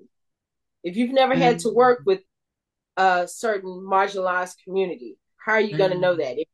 [0.84, 1.42] If you've never mm-hmm.
[1.42, 2.12] had to work mm-hmm.
[2.12, 2.22] with
[2.98, 5.78] a certain marginalized community, how are you mm-hmm.
[5.78, 6.40] going to know that?
[6.40, 6.48] If,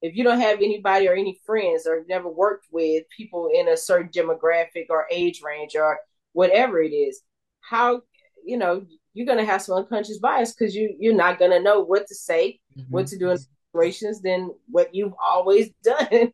[0.00, 3.76] if you don't have anybody or any friends or never worked with people in a
[3.76, 5.98] certain demographic or age range or
[6.32, 7.20] whatever it is,
[7.60, 8.02] how
[8.44, 11.60] you know you're going to have some unconscious bias because you you're not going to
[11.60, 12.90] know what to say, mm-hmm.
[12.90, 13.38] what to do in
[13.72, 16.32] situations than what you've always done.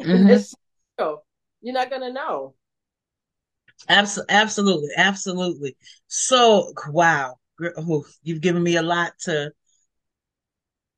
[0.00, 0.36] mm-hmm.
[0.98, 1.22] so
[1.62, 2.54] you're not going to know.
[3.88, 5.76] Absolutely, Absolutely, absolutely.
[6.08, 7.36] So wow,
[8.22, 9.52] you've given me a lot to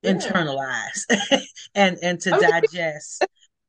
[0.02, 0.12] yeah.
[0.12, 1.04] internalize
[1.74, 3.26] and and to digest.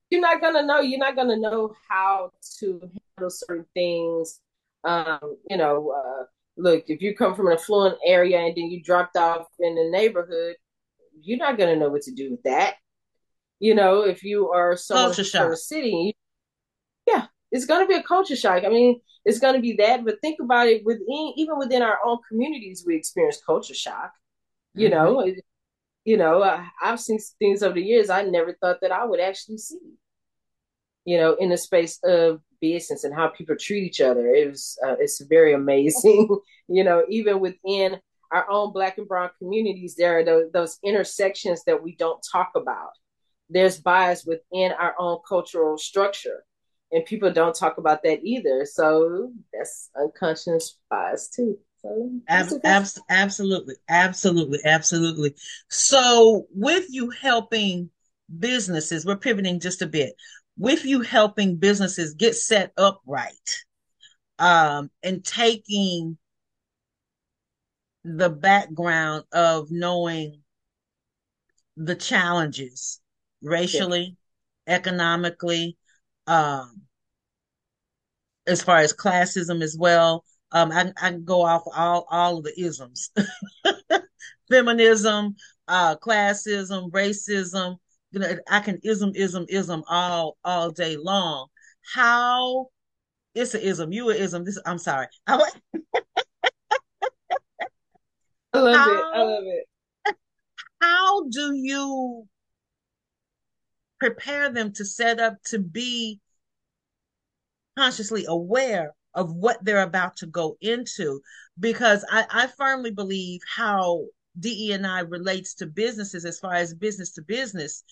[0.09, 0.79] You're not gonna know.
[0.79, 2.81] You're not gonna know how to
[3.17, 4.39] handle certain things.
[4.83, 6.23] Um, you know, uh,
[6.57, 9.89] look, if you come from an affluent area and then you dropped off in the
[9.91, 10.55] neighborhood,
[11.21, 12.75] you're not gonna know what to do with that.
[13.59, 16.15] You know, if you are someone from a city,
[17.51, 18.63] it's gonna be a culture shock.
[18.63, 22.19] I mean, it's gonna be that, but think about it within even within our own
[22.27, 24.13] communities, we experience culture shock.
[24.73, 24.95] You mm-hmm.
[24.97, 25.33] know,
[26.05, 29.19] you know, I, I've seen things over the years I never thought that I would
[29.19, 29.79] actually see.
[31.05, 34.27] You know, in the space of business and how people treat each other.
[34.27, 36.29] It was uh, it's very amazing.
[36.67, 37.99] you know, even within
[38.31, 42.51] our own Black and Brown communities, there are those, those intersections that we don't talk
[42.55, 42.91] about.
[43.49, 46.45] There's bias within our own cultural structure,
[46.91, 48.65] and people don't talk about that either.
[48.65, 51.57] So that's unconscious bias too.
[51.81, 55.35] So ab- ab- absolutely, absolutely, absolutely.
[55.69, 57.89] So with you helping
[58.37, 60.15] businesses, we're pivoting just a bit
[60.59, 63.63] with you helping businesses get set up right
[64.37, 66.17] um, and taking
[68.03, 70.41] the background of knowing
[71.77, 72.99] the challenges
[73.41, 74.17] racially,
[74.67, 74.75] yeah.
[74.75, 75.77] economically,
[76.29, 76.83] um,
[78.47, 80.23] as far as classism as well.
[80.51, 83.11] Um, I, I can go off all, all of the isms,
[84.49, 85.35] feminism,
[85.67, 87.77] uh, classism, racism,
[88.11, 91.47] you know, I can ism, ism, ism all all day long.
[91.93, 92.69] How
[93.35, 94.43] it's an ism, you a ism.
[94.43, 95.07] This I'm sorry.
[95.27, 95.35] I,
[98.53, 99.03] I love how, it.
[99.13, 100.15] I love it.
[100.81, 102.27] How do you
[103.99, 106.19] prepare them to set up to be
[107.77, 111.21] consciously aware of what they're about to go into?
[111.59, 114.05] Because I, I firmly believe how
[114.39, 117.83] DE&I relates to businesses as far as business to business.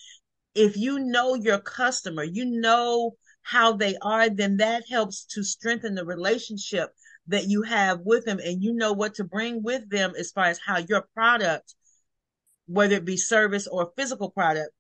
[0.56, 5.96] If you know your customer, you know how they are, then that helps to strengthen
[5.96, 6.90] the relationship
[7.28, 10.46] that you have with them and you know what to bring with them as far
[10.46, 11.76] as how your product,
[12.68, 14.72] whether it be service or physical product,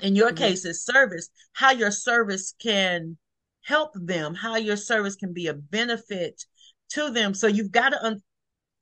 [0.00, 0.36] in your mm-hmm.
[0.36, 3.16] case is service, how your service can
[3.62, 6.44] help them, how your service can be a benefit
[6.90, 7.34] to them.
[7.34, 8.22] So you've got to un-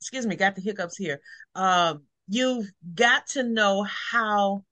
[0.00, 1.20] excuse me, got the hiccups here.
[1.54, 4.64] Um, you've got to know how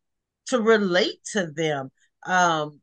[0.47, 1.91] to relate to them.
[2.27, 2.81] Um,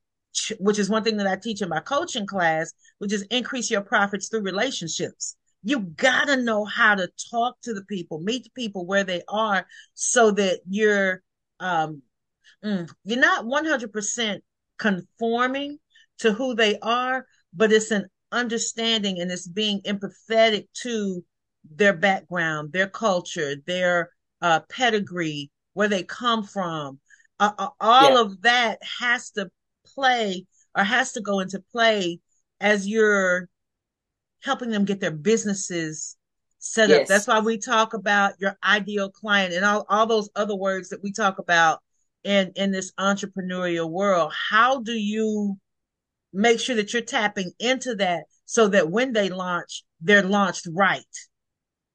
[0.60, 3.82] which is one thing that I teach in my coaching class, which is increase your
[3.82, 5.36] profits through relationships.
[5.64, 9.66] You gotta know how to talk to the people, meet the people where they are
[9.94, 11.24] so that you're,
[11.60, 12.02] um,
[12.64, 14.40] mm, you're not 100%
[14.78, 15.80] conforming
[16.20, 21.24] to who they are, but it's an understanding and it's being empathetic to
[21.70, 24.10] their background, their culture, their
[24.42, 27.00] uh, pedigree, where they come from.
[27.40, 28.22] Uh, uh, all yeah.
[28.22, 29.50] of that has to
[29.86, 32.20] play or has to go into play
[32.60, 33.48] as you're
[34.44, 36.16] helping them get their businesses
[36.60, 37.02] set yes.
[37.02, 37.08] up.
[37.08, 41.04] That's why we talk about your ideal client and all, all those other words that
[41.04, 41.80] we talk about
[42.28, 44.34] in, in this entrepreneurial world.
[44.50, 45.58] How do you
[46.34, 51.02] make sure that you're tapping into that so that when they launch, they're launched right?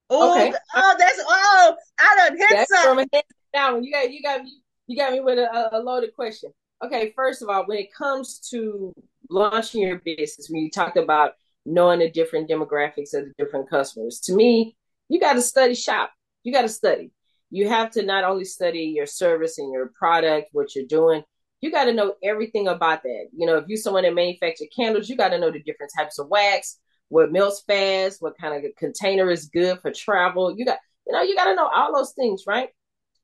[0.09, 0.53] Oh, okay.
[0.75, 3.09] oh, that's oh, I don't hit that's something.
[3.55, 3.85] Down.
[3.85, 4.41] You got you got
[4.87, 6.51] you got me with a, a loaded question.
[6.83, 8.93] Okay, first of all, when it comes to
[9.31, 11.33] launching your business, when you talked about
[11.65, 14.77] knowing the different demographics of the different customers, to me,
[15.09, 16.11] you got to study shop.
[16.43, 17.11] You got to study.
[17.53, 21.23] You have to not only study your service and your product, what you're doing,
[21.61, 23.27] you got to know everything about that.
[23.37, 26.19] You know, if you're someone that manufactures candles, you got to know the different types
[26.19, 30.57] of wax, what melts fast, what kind of container is good for travel.
[30.57, 32.71] You got, you know, you got to know all those things, right?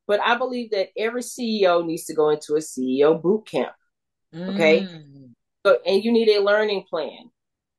[0.06, 3.72] But I believe that every CEO needs to go into a CEO boot camp.
[4.34, 4.82] Okay.
[4.82, 5.30] Mm.
[5.64, 7.30] So, and you need a learning plan.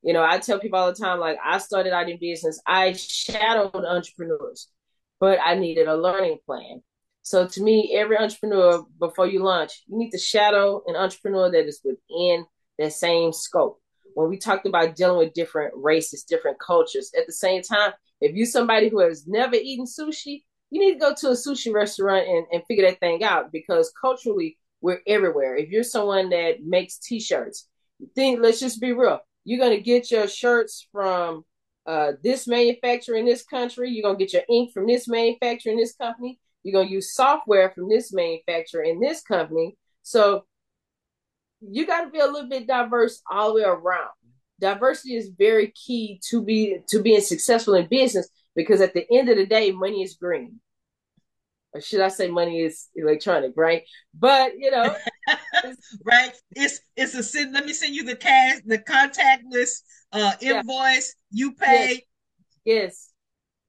[0.01, 2.93] You know, I tell people all the time, like I started out in business, I
[2.93, 4.67] shadowed entrepreneurs,
[5.19, 6.81] but I needed a learning plan.
[7.21, 11.67] So to me, every entrepreneur, before you launch, you need to shadow an entrepreneur that
[11.67, 12.45] is within
[12.77, 13.79] that same scope.
[14.15, 18.35] When we talked about dealing with different races, different cultures, at the same time, if
[18.35, 22.27] you're somebody who has never eaten sushi, you need to go to a sushi restaurant
[22.27, 25.55] and, and figure that thing out because culturally we're everywhere.
[25.55, 27.67] If you're someone that makes t-shirts,
[28.15, 29.19] think let's just be real.
[29.45, 31.43] You're gonna get your shirts from
[31.89, 33.89] uh, this manufacturer in this country.
[33.89, 36.39] You're gonna get your ink from this manufacturer in this company.
[36.61, 39.75] You're gonna use software from this manufacturer in this company.
[40.03, 40.45] So
[41.61, 44.11] you got to be a little bit diverse all the way around.
[44.61, 49.29] Diversity is very key to be to being successful in business because at the end
[49.29, 50.59] of the day, money is green.
[51.73, 53.83] Or should I say money is electronic, right?
[54.13, 54.95] But you know,
[56.05, 56.33] right?
[56.51, 57.53] It's it's a send.
[57.53, 61.15] let me send you the cash, the contactless uh invoice.
[61.31, 61.89] You pay.
[61.89, 62.01] Yes.
[62.65, 63.13] yes.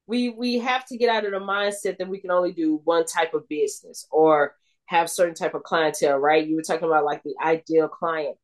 [0.07, 3.05] We we have to get out of the mindset that we can only do one
[3.05, 6.45] type of business or have certain type of clientele, right?
[6.45, 8.35] You were talking about like the ideal client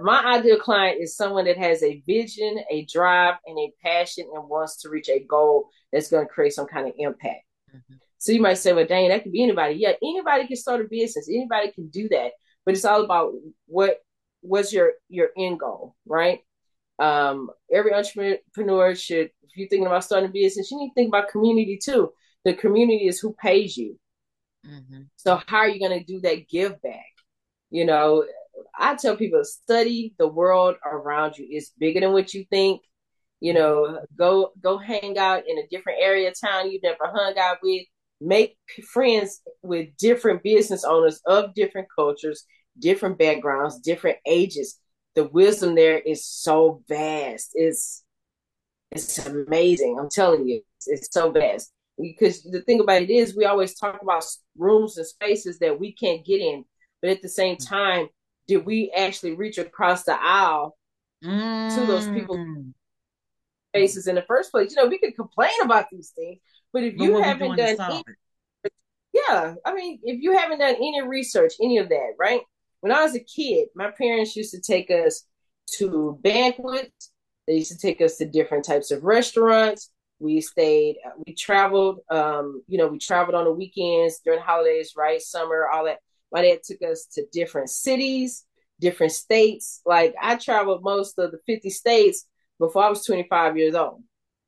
[0.00, 4.48] my ideal client is someone that has a vision, a drive, and a passion and
[4.48, 7.44] wants to reach a goal that's going to create some kind of impact.
[7.74, 7.94] Mm-hmm.
[8.18, 9.74] So you might say, well, dang, that could be anybody.
[9.74, 11.28] Yeah, anybody can start a business.
[11.28, 12.32] Anybody can do that.
[12.64, 13.32] But it's all about
[13.66, 13.98] what
[14.40, 16.40] what's your your end goal, right?
[16.98, 21.08] Um, every entrepreneur should, if you're thinking about starting a business, you need to think
[21.08, 22.12] about community too.
[22.44, 23.98] The community is who pays you.
[24.66, 25.02] Mm-hmm.
[25.16, 27.04] So how are you going to do that give back?
[27.70, 28.24] You know,
[28.78, 31.46] I tell people study the world around you.
[31.48, 32.82] It's bigger than what you think.
[33.40, 37.36] You know, go go hang out in a different area of town you've never hung
[37.38, 37.82] out with.
[38.20, 38.56] Make
[38.92, 42.44] friends with different business owners of different cultures,
[42.78, 44.78] different backgrounds, different ages.
[45.14, 47.50] The wisdom there is so vast.
[47.54, 48.04] It's
[48.90, 49.98] it's amazing.
[49.98, 51.72] I'm telling you, it's, it's so vast.
[52.00, 54.24] Because the thing about it is, we always talk about
[54.56, 56.64] rooms and spaces that we can't get in,
[57.00, 58.08] but at the same time,
[58.48, 60.76] did we actually reach across the aisle
[61.24, 61.74] mm.
[61.74, 62.72] to those people mm.
[63.72, 64.74] faces in the first place?
[64.74, 66.38] You know, we could complain about these things,
[66.72, 68.02] but if but you haven't done any,
[69.12, 72.40] yeah, I mean, if you haven't done any research, any of that, right?
[72.82, 75.24] When I was a kid, my parents used to take us
[75.78, 77.12] to banquets.
[77.46, 79.92] They used to take us to different types of restaurants.
[80.18, 85.22] We stayed, we traveled, um, you know, we traveled on the weekends during holidays, right?
[85.22, 85.98] Summer, all that.
[86.32, 88.44] My dad took us to different cities,
[88.80, 89.80] different states.
[89.86, 92.26] Like I traveled most of the 50 states
[92.58, 94.02] before I was 25 years old,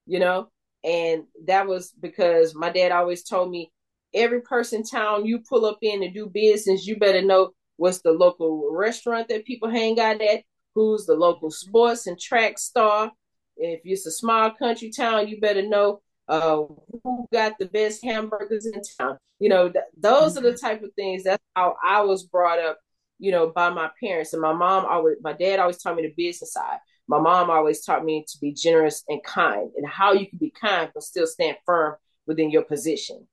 [0.07, 0.49] you know?
[0.83, 3.71] And that was because my dad always told me
[4.13, 8.13] every person town you pull up in and do business, you better know what's the
[8.13, 10.43] local restaurant that people hang out at,
[10.75, 13.13] who's the local sports and track star.
[13.57, 16.63] If it's a small country town, you better know uh,
[17.03, 19.19] who got the best hamburgers in town.
[19.39, 20.47] You know, th- those mm-hmm.
[20.47, 21.25] are the type of things.
[21.25, 22.79] That's how I was brought up.
[23.21, 25.17] You know, by my parents and my mom always.
[25.23, 26.79] My dad always taught me the business side.
[27.07, 30.51] My mom always taught me to be generous and kind, and how you can be
[30.51, 31.95] kind but still stand firm
[32.27, 33.27] within your position.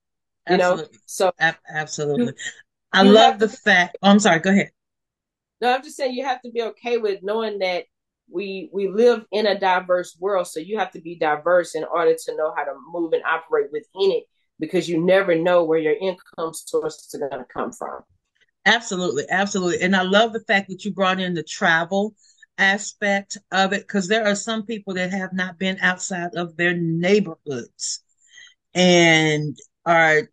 [0.49, 0.83] You absolutely.
[0.83, 1.55] know, so A-
[2.93, 3.19] absolutely.
[3.19, 3.97] You, I love the fact.
[4.01, 4.39] Oh, I'm sorry.
[4.39, 4.71] Go ahead.
[5.61, 7.85] No, I'm just saying you have to be okay with knowing that
[8.31, 12.15] we we live in a diverse world so you have to be diverse in order
[12.15, 14.23] to know how to move and operate within it
[14.59, 18.01] because you never know where your income sources are going to come from
[18.65, 22.13] absolutely absolutely and i love the fact that you brought in the travel
[22.57, 26.73] aspect of it because there are some people that have not been outside of their
[26.73, 28.03] neighborhoods
[28.73, 30.29] and are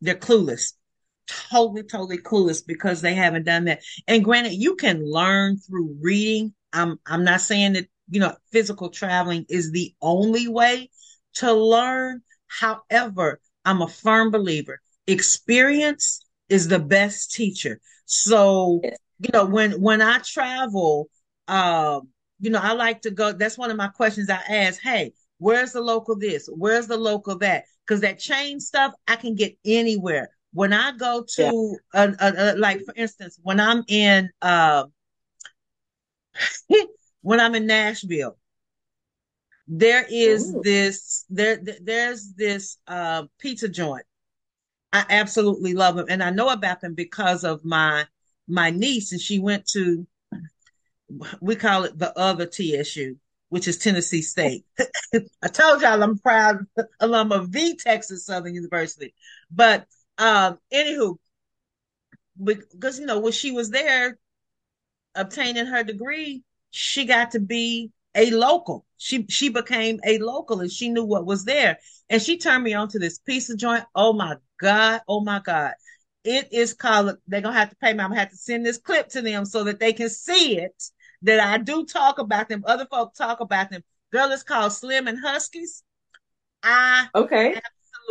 [0.00, 0.74] they're clueless
[1.50, 6.52] totally totally clueless because they haven't done that and granted you can learn through reading
[6.72, 10.90] I'm I'm not saying that you know physical traveling is the only way
[11.34, 12.22] to learn.
[12.46, 17.80] However, I'm a firm believer experience is the best teacher.
[18.04, 18.80] So,
[19.18, 21.08] you know, when when I travel,
[21.48, 22.08] um,
[22.40, 23.32] you know, I like to go.
[23.32, 24.80] That's one of my questions I ask.
[24.80, 26.48] Hey, where's the local this?
[26.52, 27.64] Where's the local that?
[27.86, 30.30] Because that chain stuff, I can get anywhere.
[30.52, 32.02] When I go to, yeah.
[32.02, 34.84] a, a, a, like for instance, when I'm in uh,
[37.22, 38.36] when I'm in Nashville,
[39.66, 40.60] there is Ooh.
[40.62, 44.04] this there there's this uh, pizza joint.
[44.92, 48.04] I absolutely love them, and I know about them because of my
[48.46, 50.06] my niece, and she went to
[51.40, 53.16] we call it the other TSU,
[53.48, 54.64] which is Tennessee State.
[55.14, 56.66] I told y'all I'm proud
[57.00, 59.14] alum of the Texas Southern University,
[59.50, 59.86] but
[60.22, 61.16] um, anywho,
[62.42, 64.18] because you know when she was there
[65.16, 68.86] obtaining her degree, she got to be a local.
[68.98, 71.78] She she became a local and she knew what was there.
[72.08, 73.84] And she turned me on to this pizza joint.
[73.96, 75.00] Oh my God.
[75.08, 75.72] Oh my God.
[76.22, 77.98] It is called, they're gonna have to pay me.
[77.98, 80.84] I'm gonna have to send this clip to them so that they can see it.
[81.22, 82.62] That I do talk about them.
[82.64, 83.82] Other folk talk about them.
[84.12, 85.82] Girl, it's called Slim and Husky's.
[86.62, 87.60] I okay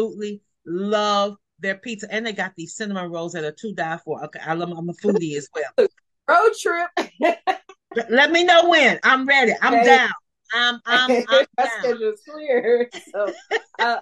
[0.01, 2.07] absolutely love their pizza.
[2.11, 4.23] And they got these cinnamon rolls that are to die for.
[4.25, 5.87] Okay, I love I'm a foodie as well.
[6.27, 6.89] Road trip.
[8.09, 8.99] Let me know when.
[9.03, 9.53] I'm ready.
[9.61, 9.85] I'm okay.
[9.85, 10.11] down.
[10.53, 12.89] I'm I'm, I'm My schedule's clear.
[13.11, 13.33] So
[13.79, 13.97] uh,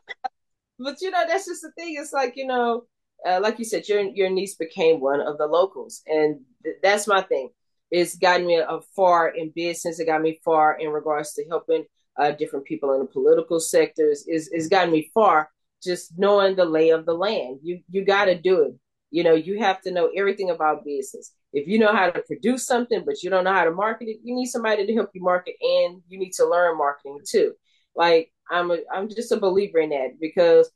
[0.79, 1.95] but you know, that's just the thing.
[1.99, 2.83] It's like, you know,
[3.27, 6.01] uh, like you said, your your niece became one of the locals.
[6.07, 7.49] And th- that's my thing.
[7.91, 9.99] It's gotten me a far in business.
[9.99, 11.85] It got me far in regards to helping
[12.17, 14.25] uh, different people in the political sectors.
[14.27, 15.49] Is it's gotten me far
[15.83, 17.59] just knowing the lay of the land.
[17.63, 18.73] You you got to do it.
[19.11, 21.33] You know, you have to know everything about business.
[21.51, 24.17] If you know how to produce something, but you don't know how to market it,
[24.23, 27.53] you need somebody to help you market, and you need to learn marketing too.
[27.95, 30.69] Like I'm a, I'm just a believer in that because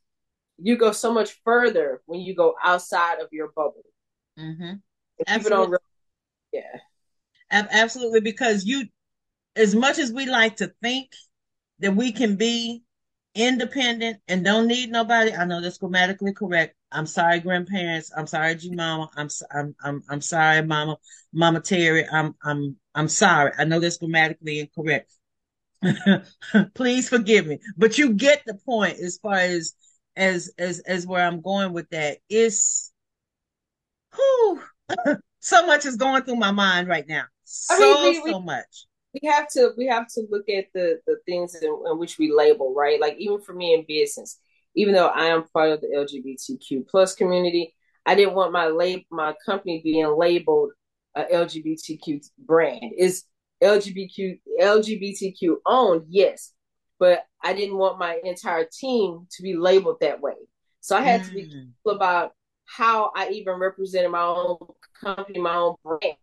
[0.58, 3.84] you go so much further when you go outside of your bubble.
[4.40, 4.74] Mm-hmm.
[5.28, 5.78] People
[6.52, 6.78] yeah,
[7.52, 8.22] absolutely.
[8.22, 8.86] Because you,
[9.56, 11.12] as much as we like to think
[11.80, 12.83] that we can be
[13.36, 15.34] independent and don't need nobody.
[15.34, 16.76] I know that's grammatically correct.
[16.92, 18.12] I'm sorry, grandparents.
[18.16, 19.10] I'm sorry, G mama.
[19.16, 20.98] I'm I'm I'm I'm sorry, mama,
[21.34, 22.06] mama Terry.
[22.08, 23.52] I'm I'm I'm sorry.
[23.58, 25.12] I know that's grammatically incorrect.
[26.76, 27.60] Please forgive me.
[27.78, 29.74] But you get the point as far as
[30.16, 32.20] as as as where I'm going with that.
[32.30, 32.92] It's
[34.16, 34.62] whew,
[35.40, 37.26] so much is going through my mind right now.
[37.44, 41.00] So I mean, we, so much we have to we have to look at the
[41.06, 44.40] the things in, in, which we label right like even for me in business
[44.76, 47.74] even though i am part of the lgbtq plus community
[48.06, 50.72] i didn't want my label my company being labeled
[51.16, 53.24] a lgbtq brand is
[53.62, 56.54] lgbtq lgbtq owned yes
[57.00, 60.34] but i didn't want my entire team to be labeled that way
[60.82, 61.28] so i had mm.
[61.28, 61.52] to be mm.
[61.52, 62.32] careful about
[62.66, 64.58] how i even represented my own
[65.00, 66.16] company my own brand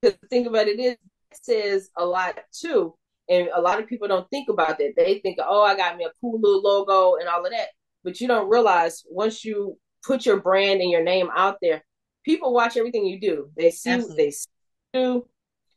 [0.00, 0.96] because the thing about it is,
[1.30, 2.94] it says a lot too.
[3.28, 4.94] And a lot of people don't think about that.
[4.96, 7.68] They think, oh, I got me a cool little logo and all of that.
[8.02, 11.84] But you don't realize once you put your brand and your name out there,
[12.24, 13.50] people watch everything you do.
[13.56, 14.24] They see Absolutely.
[14.24, 14.48] they see
[14.94, 15.28] you.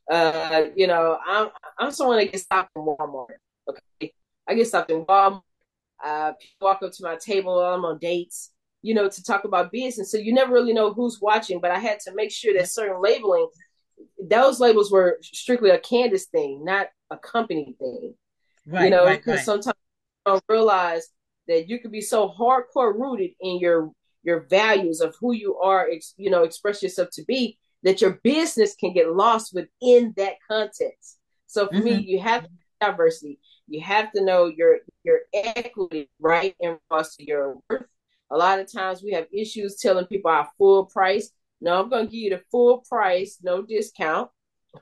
[0.09, 3.27] Uh, you know, I'm I'm someone that gets stopped in Walmart.
[3.69, 4.13] Okay,
[4.47, 5.41] I get stopped in Walmart.
[6.03, 7.59] Uh, people walk up to my table.
[7.59, 8.51] I'm on dates,
[8.81, 10.11] you know, to talk about business.
[10.11, 11.59] So you never really know who's watching.
[11.61, 13.47] But I had to make sure that certain labeling
[14.21, 18.15] those labels were strictly a Candace thing, not a company thing.
[18.65, 19.45] Right, you know, because right, right.
[19.45, 19.75] sometimes
[20.25, 21.09] you don't realize
[21.47, 23.91] that you could be so hardcore rooted in your
[24.23, 28.21] your values of who you are, ex, you know, express yourself to be, that your
[28.23, 31.17] business can get lost within that context.
[31.47, 31.85] So for mm-hmm.
[31.85, 32.47] me, you have
[32.79, 33.39] diversity.
[33.67, 37.85] You have to know your your equity, right, in regards to your worth.
[38.31, 41.31] A lot of times we have issues telling people our full price
[41.63, 44.29] no, I'm going to give you the full price, no discount.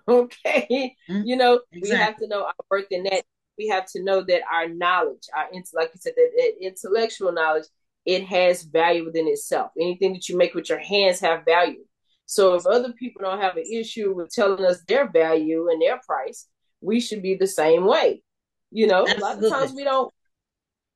[0.08, 0.96] Okay.
[1.10, 1.28] Mm-hmm.
[1.28, 1.82] You know, exactly.
[1.82, 3.26] we have to know our worth in that.
[3.58, 7.66] We have to know that our knowledge, our like you said, that, that intellectual knowledge,
[8.06, 9.72] it has value within itself.
[9.78, 11.84] Anything that you make with your hands have value.
[12.26, 16.00] So if other people don't have an issue with telling us their value and their
[16.08, 16.48] price,
[16.80, 18.24] we should be the same way.
[18.72, 19.22] You know, Absolutely.
[19.22, 20.14] a lot of times we don't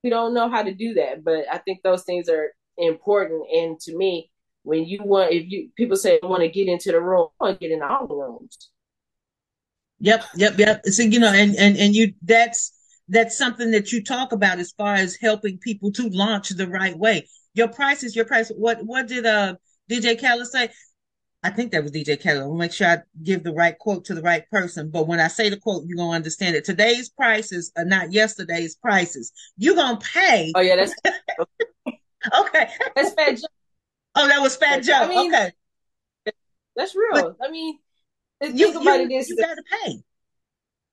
[0.05, 3.43] we don't know how to do that, but I think those things are important.
[3.51, 4.31] And to me,
[4.65, 7.59] when you want if you people say want to get into the room, I want
[7.59, 8.69] to get in all the rooms.
[9.99, 10.85] Yep, yep, yep.
[10.87, 12.73] So you know, and and and you that's
[13.07, 16.97] that's something that you talk about as far as helping people to launch the right
[16.97, 17.27] way.
[17.53, 18.51] Your price is your price.
[18.55, 19.55] What what did uh
[19.89, 20.69] DJ Khaled say?
[21.43, 22.41] I think that was DJ Khaled.
[22.41, 24.89] I'll make sure I give the right quote to the right person.
[24.89, 26.65] But when I say the quote, you're gonna understand it.
[26.65, 29.31] Today's prices are not yesterday's prices.
[29.57, 30.51] You're gonna pay.
[30.55, 30.95] Oh yeah, that's
[32.39, 32.69] okay.
[32.95, 33.39] That's Fat
[34.15, 34.93] Oh, that was Fat Joe.
[34.93, 35.51] I mean, okay,
[36.75, 37.09] that's real.
[37.11, 37.79] But I mean,
[38.41, 40.03] you, think about you, it is you got to pay.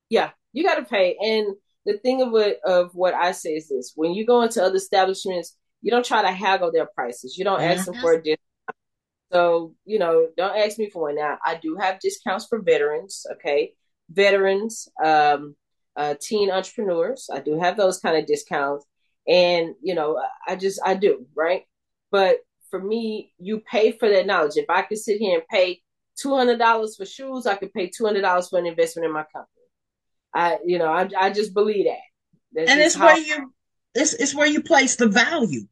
[0.09, 1.17] Yeah, you got to pay.
[1.21, 1.55] And
[1.87, 4.77] the thing of what of what I say is this: when you go into other
[4.77, 7.37] establishments, you don't try to haggle their prices.
[7.37, 7.79] You don't mm-hmm.
[7.79, 8.39] ask them for a discount.
[9.33, 11.17] So you know, don't ask me for one.
[11.17, 13.27] Now, I do have discounts for veterans.
[13.33, 13.75] Okay,
[14.11, 15.57] veterans, um,
[15.97, 17.29] uh, teen entrepreneurs.
[17.33, 18.85] I do have those kind of discounts,
[19.27, 21.63] and you know, I just I do right.
[22.11, 22.39] But
[22.73, 24.57] for me, you pay for that knowledge.
[24.57, 25.83] If I could sit here and pay
[26.19, 29.13] two hundred dollars for shoes, I could pay two hundred dollars for an investment in
[29.13, 29.49] my company.
[30.35, 31.99] I, you know, I, I just believe that.
[32.55, 33.53] That's and it's where you,
[33.95, 35.67] it's, it's where you place the value.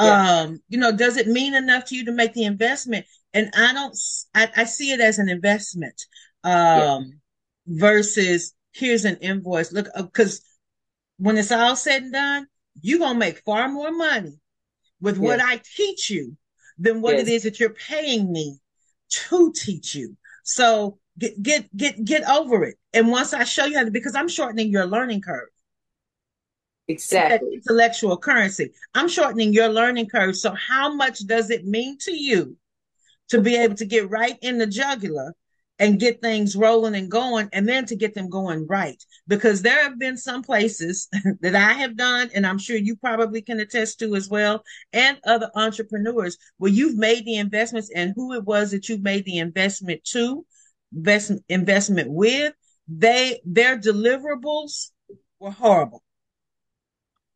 [0.00, 0.40] Yeah.
[0.40, 3.04] Um, you know, does it mean enough to you to make the investment?
[3.34, 3.96] and I don't,
[4.34, 6.06] I, I see it as an investment,
[6.44, 7.00] um, yeah.
[7.66, 9.72] versus here's an invoice.
[9.72, 10.42] Look, because uh,
[11.18, 12.46] when it's all said and done,
[12.80, 14.38] you're going to make far more money
[15.00, 16.36] with what I teach you
[16.78, 17.28] than what yes.
[17.28, 18.58] it is that you're paying me
[19.10, 20.16] to teach you.
[20.44, 22.76] So get, get, get, get over it.
[22.92, 25.48] And once I show you how to, because I'm shortening your learning curve.
[26.88, 27.54] Exactly.
[27.54, 28.72] Intellectual currency.
[28.94, 30.36] I'm shortening your learning curve.
[30.36, 32.56] So how much does it mean to you
[33.28, 35.34] to be able to get right in the jugular
[35.78, 39.02] and get things rolling and going and then to get them going right.
[39.26, 41.08] Because there have been some places
[41.40, 44.62] that I have done and I'm sure you probably can attest to as well
[44.92, 49.24] and other entrepreneurs where you've made the investments and who it was that you made
[49.24, 50.44] the investment to
[50.92, 52.52] invest, investment with
[52.88, 54.90] they their deliverables
[55.38, 56.02] were horrible.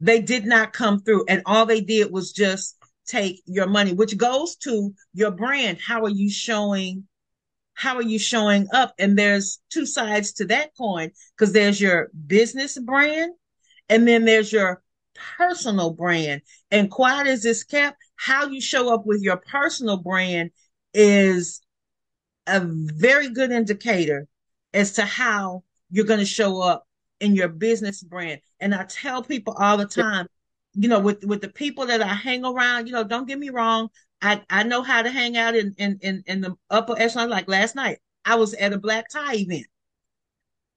[0.01, 2.77] They did not come through and all they did was just
[3.07, 5.79] take your money which goes to your brand.
[5.81, 7.07] How are you showing
[7.83, 8.95] how are you showing up?
[8.97, 13.33] And there's two sides to that coin because there's your business brand
[13.89, 14.85] and then there's your
[15.37, 16.43] personal brand.
[16.71, 20.53] And quiet as this kept, how you show up with your personal brand
[20.95, 21.61] is
[22.47, 24.29] a very good indicator
[24.73, 26.87] as to how you're going to show up
[27.19, 28.43] in your business brand.
[28.61, 30.29] And I tell people all the time,
[30.75, 33.51] you know, with, with the people that I hang around, you know, don't get me
[33.51, 33.89] wrong.
[34.23, 37.29] I, I know how to hang out in, in, in, in the upper echelon.
[37.29, 39.67] Like last night, I was at a black tie event,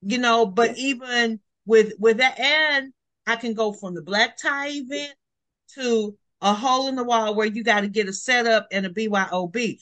[0.01, 2.91] you know, but even with, with that, and
[3.27, 5.13] I can go from the black tie event
[5.75, 8.89] to a hole in the wall where you got to get a setup and a
[8.89, 9.77] BYOB.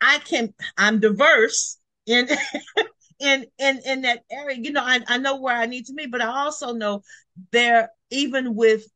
[0.00, 2.28] I can, I'm diverse in,
[3.18, 4.58] in, in, in that area.
[4.58, 7.02] You know, I, I know where I need to be, but I also know
[7.50, 8.86] there, even with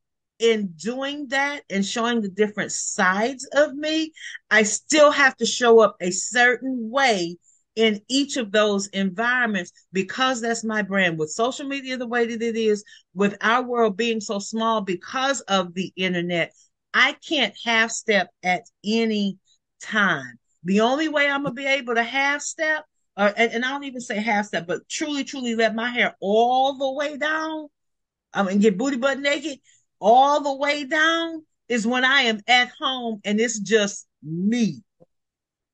[0.40, 4.12] in doing that and showing the different sides of me,
[4.50, 7.36] I still have to show up a certain way
[7.76, 11.18] in each of those environments because that's my brand.
[11.18, 12.84] With social media the way that it is,
[13.14, 16.52] with our world being so small because of the internet,
[16.92, 19.38] I can't half step at any
[19.82, 20.38] time.
[20.64, 22.84] The only way I'm gonna be able to half step,
[23.16, 26.16] or and, and I don't even say half step, but truly, truly let my hair
[26.20, 27.68] all the way down.
[28.32, 29.58] I'm mean, get booty butt naked
[30.00, 34.82] all the way down is when I am at home and it's just me.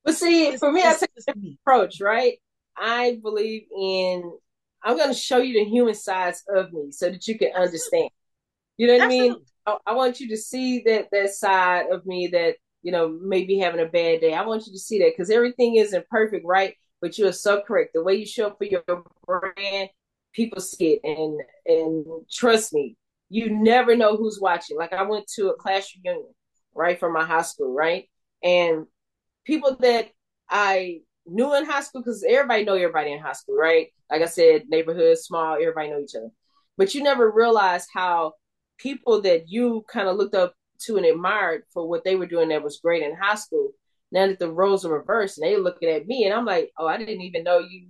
[0.03, 2.37] But see, it's, for me, I take a different approach, right?
[2.77, 4.31] I believe in
[4.83, 8.09] I'm going to show you the human sides of me so that you can understand.
[8.77, 9.29] You know what Absolutely.
[9.29, 9.45] I mean?
[9.65, 13.57] I, I, want you to see that that side of me that you know maybe
[13.57, 14.33] having a bad day.
[14.33, 16.75] I want you to see that because everything isn't perfect, right?
[17.01, 17.91] But you are so correct.
[17.93, 18.83] The way you show up for your
[19.25, 19.89] brand,
[20.31, 22.95] people see it, and and trust me,
[23.29, 24.77] you never know who's watching.
[24.77, 26.33] Like I went to a class reunion,
[26.73, 28.09] right, from my high school, right?
[28.43, 28.85] And
[29.45, 30.09] people that
[30.49, 33.87] I knew in high school, because everybody know everybody in high school, right?
[34.09, 36.29] Like I said, neighborhood, small, everybody know each other.
[36.77, 38.33] But you never realize how
[38.77, 42.49] people that you kind of looked up to and admired for what they were doing
[42.49, 43.71] that was great in high school.
[44.11, 46.87] Now that the roles are reversed and they looking at me and I'm like, oh,
[46.87, 47.87] I didn't even know you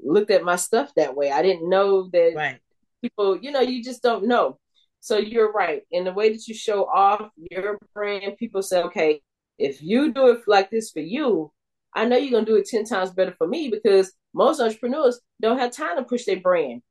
[0.00, 1.30] looked at my stuff that way.
[1.30, 2.58] I didn't know that right.
[3.00, 4.58] people, you know, you just don't know.
[5.02, 5.82] So you're right.
[5.90, 9.20] In the way that you show off your brand, people say, okay,
[9.58, 11.50] if you do it like this for you,
[11.92, 15.20] I know you're going to do it 10 times better for me because most entrepreneurs
[15.40, 16.82] don't have time to push their brand.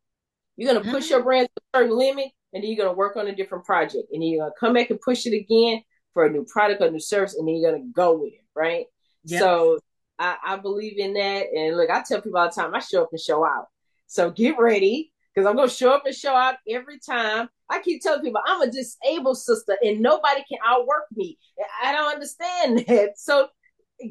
[0.58, 1.14] You're going to push mm-hmm.
[1.14, 3.64] your brand to a certain limit and then you're going to work on a different
[3.64, 5.82] project and then you're going to come back and push it again
[6.14, 8.46] for a new product or new service and then you're going to go with it,
[8.54, 8.88] right?
[9.24, 9.40] Yep.
[9.40, 9.80] So
[10.20, 11.46] I, I believe in that.
[11.56, 13.68] And look, I tell people all the time, I show up and show out.
[14.08, 17.50] So get ready because I'm to show up and show out every time.
[17.70, 21.38] I keep telling people I'm a disabled sister and nobody can outwork me.
[21.84, 23.18] I don't understand that.
[23.18, 23.48] So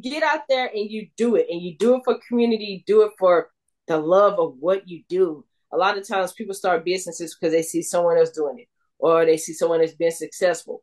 [0.02, 3.12] get out there and you do it and you do it for community, do it
[3.18, 3.50] for
[3.86, 5.44] the love of what you do.
[5.72, 8.68] A lot of times people start businesses because they see someone else doing it
[8.98, 10.82] or they see someone that's been successful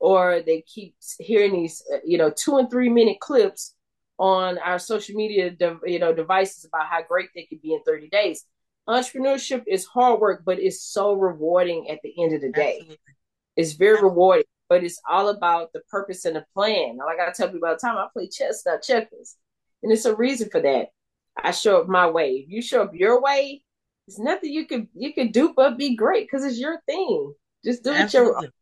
[0.00, 3.74] or they keep hearing these, uh, you know, two and three minute clips
[4.18, 5.54] on our social media,
[5.86, 8.44] you know, devices about how great they could be in 30 days
[8.88, 12.78] entrepreneurship is hard work, but it's so rewarding at the end of the day.
[12.80, 13.14] Absolutely.
[13.56, 16.98] It's very rewarding, but it's all about the purpose and the plan.
[17.00, 19.36] I like I tell people all the time, I play chess, not checkers.
[19.82, 20.88] And it's a reason for that.
[21.36, 22.44] I show up my way.
[22.46, 23.62] If you show up your way,
[24.06, 27.34] it's nothing you could you could do but be great because it's your thing.
[27.64, 28.46] Just do Absolutely.
[28.46, 28.54] it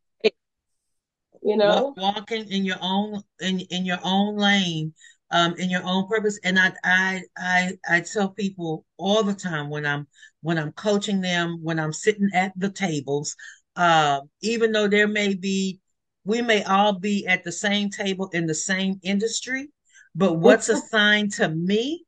[1.43, 4.93] your you know walking in your own in in your own lane
[5.31, 6.39] um, in your own purpose.
[6.45, 10.07] And I, I, I, I tell people all the time when I'm,
[10.43, 13.37] when I'm coaching them, when I'm sitting at the tables,
[13.77, 15.81] uh, even though there may be,
[16.24, 19.68] we may all be at the same table in the same industry,
[20.16, 22.05] But what's assigned to me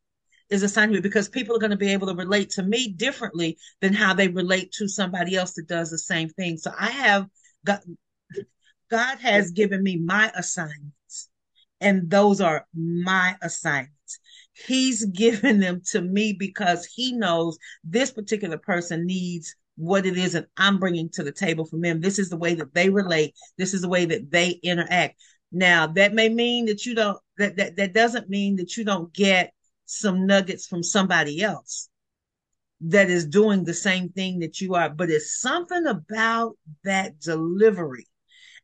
[0.49, 2.89] is assigned to me because people are going to be able to relate to me
[2.89, 6.57] differently than how they relate to somebody else that does the same thing.
[6.57, 7.27] So I have
[7.67, 7.83] got
[8.91, 11.29] God has given me my assignments,
[11.81, 14.19] and those are my assignments.
[14.67, 20.33] He's given them to me because he knows this particular person needs what it is
[20.33, 22.01] that I'm bringing to the table for them.
[22.01, 23.35] This is the way that they relate.
[23.57, 25.21] This is the way that they interact.
[25.53, 29.13] Now, that may mean that you don't, that, that, that doesn't mean that you don't
[29.15, 29.53] get
[29.87, 31.89] some nuggets from somebody else
[32.81, 38.07] that is doing the same thing that you are, but it's something about that delivery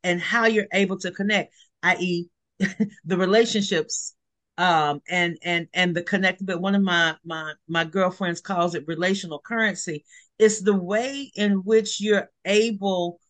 [0.02, 2.28] and how you're able to connect, i.e.,
[3.04, 4.14] the relationships
[4.58, 6.44] um, and and and the connect.
[6.44, 10.04] But one of my my my girlfriends calls it relational currency.
[10.38, 13.20] It's the way in which you're able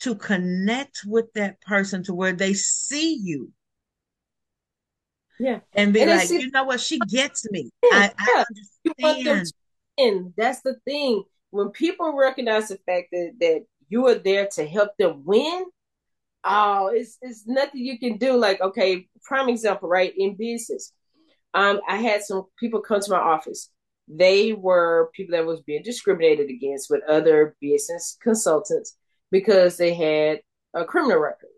[0.00, 3.52] to connect with that person to where they see you.
[5.40, 5.60] Yeah.
[5.74, 6.80] And be And like, you know what?
[6.80, 7.70] She gets me.
[7.82, 8.12] Yeah, I.
[8.18, 8.44] I
[8.84, 9.42] You want them
[9.98, 10.34] understand.
[10.36, 11.24] That's the thing.
[11.50, 15.64] When people recognize the fact that, that you are there to help them win,
[16.48, 18.36] oh, it's it's nothing you can do.
[18.36, 20.12] Like, okay, prime example, right?
[20.16, 20.92] In business.
[21.54, 23.70] Um, I had some people come to my office.
[24.08, 28.96] They were people that was being discriminated against with other business consultants
[29.30, 30.40] because they had
[30.74, 31.50] a criminal record,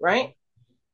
[0.00, 0.34] right?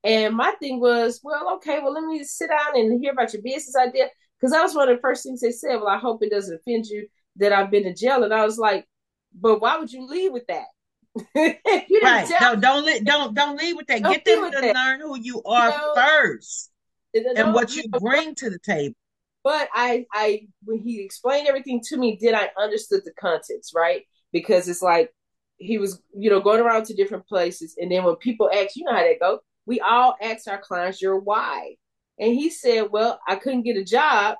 [0.04, 3.42] And my thing was, well, okay, well, let me sit down and hear about your
[3.42, 4.08] business idea.
[4.38, 5.76] Because that was one of the first things they said.
[5.76, 8.22] Well, I hope it doesn't offend you that I've been to jail.
[8.22, 8.86] And I was like,
[9.34, 10.66] but why would you leave with that?
[11.34, 12.28] you Right.
[12.40, 14.02] No, don't li- don't don't leave with that.
[14.02, 14.74] Don't Get them to that.
[14.74, 16.70] learn who you are know, first
[17.14, 18.94] and what you bring to the table.
[19.42, 24.02] But I, I, when he explained everything to me, did I understood the context, right?
[24.32, 25.12] Because it's like
[25.58, 28.84] he was, you know, going around to different places, and then when people ask, you
[28.84, 29.40] know how that go.
[29.66, 31.76] We all ask our clients your why,
[32.18, 34.36] and he said, "Well, I couldn't get a job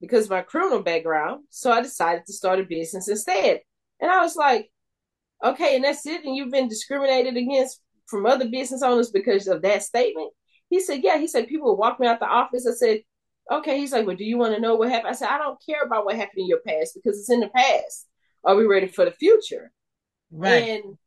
[0.00, 3.60] because of my criminal background, so I decided to start a business instead."
[4.00, 4.70] And I was like,
[5.42, 6.24] "Okay, and that's it.
[6.24, 10.32] And you've been discriminated against from other business owners because of that statement."
[10.68, 12.66] He said, "Yeah." He said people would walk me out the office.
[12.66, 13.00] I said,
[13.50, 15.10] okay, he's like, well, do you want to know what happened?
[15.10, 17.48] I said, I don't care about what happened in your past because it's in the
[17.48, 18.06] past.
[18.44, 19.72] Are we ready for the future?
[20.30, 20.68] Right.
[20.70, 20.98] And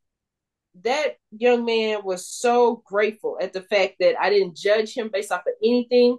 [0.84, 5.32] that young man was so grateful at the fact that I didn't judge him based
[5.32, 6.18] off of anything.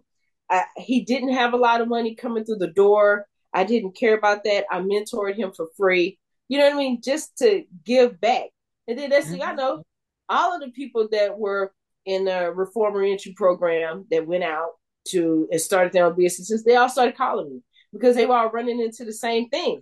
[0.50, 3.26] I, he didn't have a lot of money coming through the door.
[3.52, 4.64] I didn't care about that.
[4.70, 6.18] I mentored him for free.
[6.48, 7.00] You know what I mean?
[7.02, 8.46] Just to give back.
[8.88, 9.56] And then that's the thing I mm-hmm.
[9.56, 9.82] know.
[10.28, 11.72] All of the people that were
[12.04, 14.70] in the reform reentry program that went out
[15.08, 18.50] to and started their own businesses, they all started calling me because they were all
[18.50, 19.80] running into the same thing.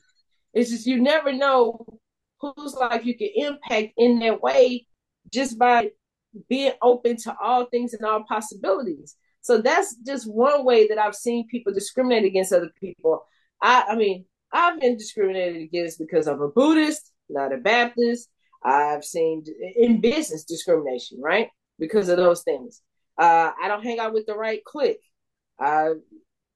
[0.53, 1.87] It's just you never know
[2.41, 4.87] whose life you can impact in that way
[5.33, 5.91] just by
[6.49, 9.17] being open to all things and all possibilities.
[9.41, 13.27] So that's just one way that I've seen people discriminate against other people.
[13.61, 14.25] I, I mean,
[14.55, 18.29] I've been discriminated against because I'm a Buddhist, not a Baptist.
[18.65, 19.45] I've seen
[19.77, 21.49] in business discrimination, right?
[21.79, 22.81] Because of those things.
[23.19, 25.03] Uh, I don't hang out with the right clique.
[25.61, 25.95] I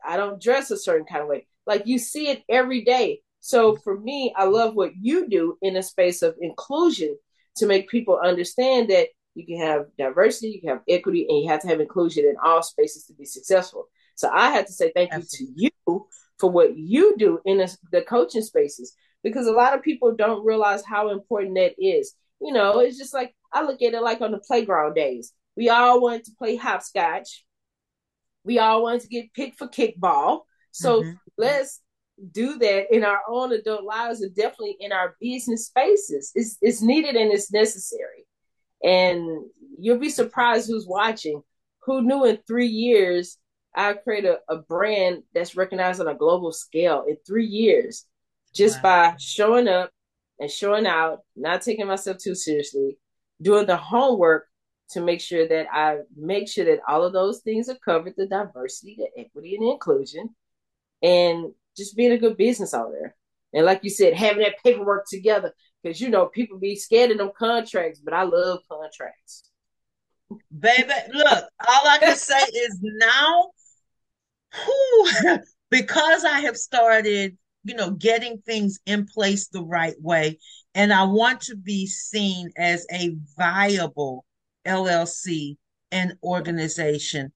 [0.06, 1.46] I don't dress a certain kind of way.
[1.66, 3.20] Like you see it every day.
[3.40, 7.16] So for me, I love what you do in a space of inclusion
[7.56, 11.48] to make people understand that you can have diversity, you can have equity, and you
[11.48, 13.88] have to have inclusion in all spaces to be successful.
[14.14, 15.54] So I have to say thank Absolutely.
[15.56, 16.06] you to you
[16.38, 20.44] for what you do in the, the coaching spaces because a lot of people don't
[20.44, 22.14] realize how important that is.
[22.40, 25.32] You know, it's just like I look at it like on the playground days.
[25.56, 27.44] We all wanted to play hopscotch.
[28.44, 30.42] We all wanted to get picked for kickball.
[30.70, 31.18] So Mhm.
[31.36, 31.82] let's
[32.32, 36.32] do that in our own adult lives and definitely in our business spaces.
[36.34, 38.26] It's it's needed and it's necessary.
[38.82, 39.46] And
[39.78, 41.42] you'll be surprised who's watching.
[41.82, 43.38] Who knew in three years
[43.74, 48.04] I create a, a brand that's recognized on a global scale in three years
[48.54, 49.10] just Wow.
[49.10, 49.90] by showing up
[50.40, 52.98] and showing out, not taking myself too seriously,
[53.42, 54.46] doing the homework
[54.90, 58.26] to make sure that I make sure that all of those things are covered the
[58.26, 60.30] diversity, the equity, and the inclusion,
[61.02, 63.14] and just being a good business owner.
[63.52, 65.52] And like you said, having that paperwork together
[65.82, 69.44] because you know people be scared of them contracts, but I love contracts.
[70.58, 73.50] Baby, look, all I can say is now,
[74.54, 75.38] whew,
[75.70, 80.38] because I have started, you know, getting things in place the right way,
[80.74, 84.24] and I want to be seen as a viable
[84.64, 85.56] LLC
[85.90, 87.32] and organization.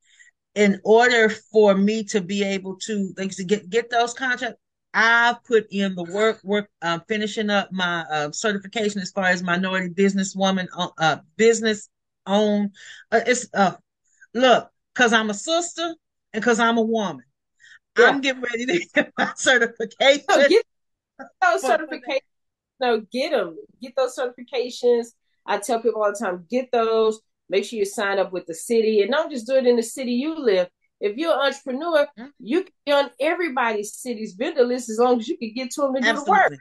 [0.55, 4.61] In order for me to be able to, like, to get get those contracts,
[4.95, 9.43] I've put in the work, work, uh, finishing up my uh, certification as far as
[9.43, 11.89] minority businesswoman, uh, uh, business
[12.27, 12.71] own.
[13.11, 13.73] Uh, it's uh,
[14.35, 15.95] look, because I'm a sister
[16.33, 17.25] because I'm a woman.
[17.99, 18.07] Yeah.
[18.07, 20.25] I'm getting ready to get my certification.
[20.29, 20.65] No, get
[21.41, 22.21] those certifications.
[22.81, 23.57] No, get them.
[23.81, 25.09] Get those certifications.
[25.47, 27.21] I tell people all the time, get those.
[27.49, 29.83] Make sure you sign up with the city, and don't just do it in the
[29.83, 30.69] city you live.
[31.01, 32.27] If you're an entrepreneur, mm-hmm.
[32.39, 35.83] you can be on everybody's city's vendor list as long as you can get to
[35.83, 36.25] them and Absolutely.
[36.25, 36.53] do the work.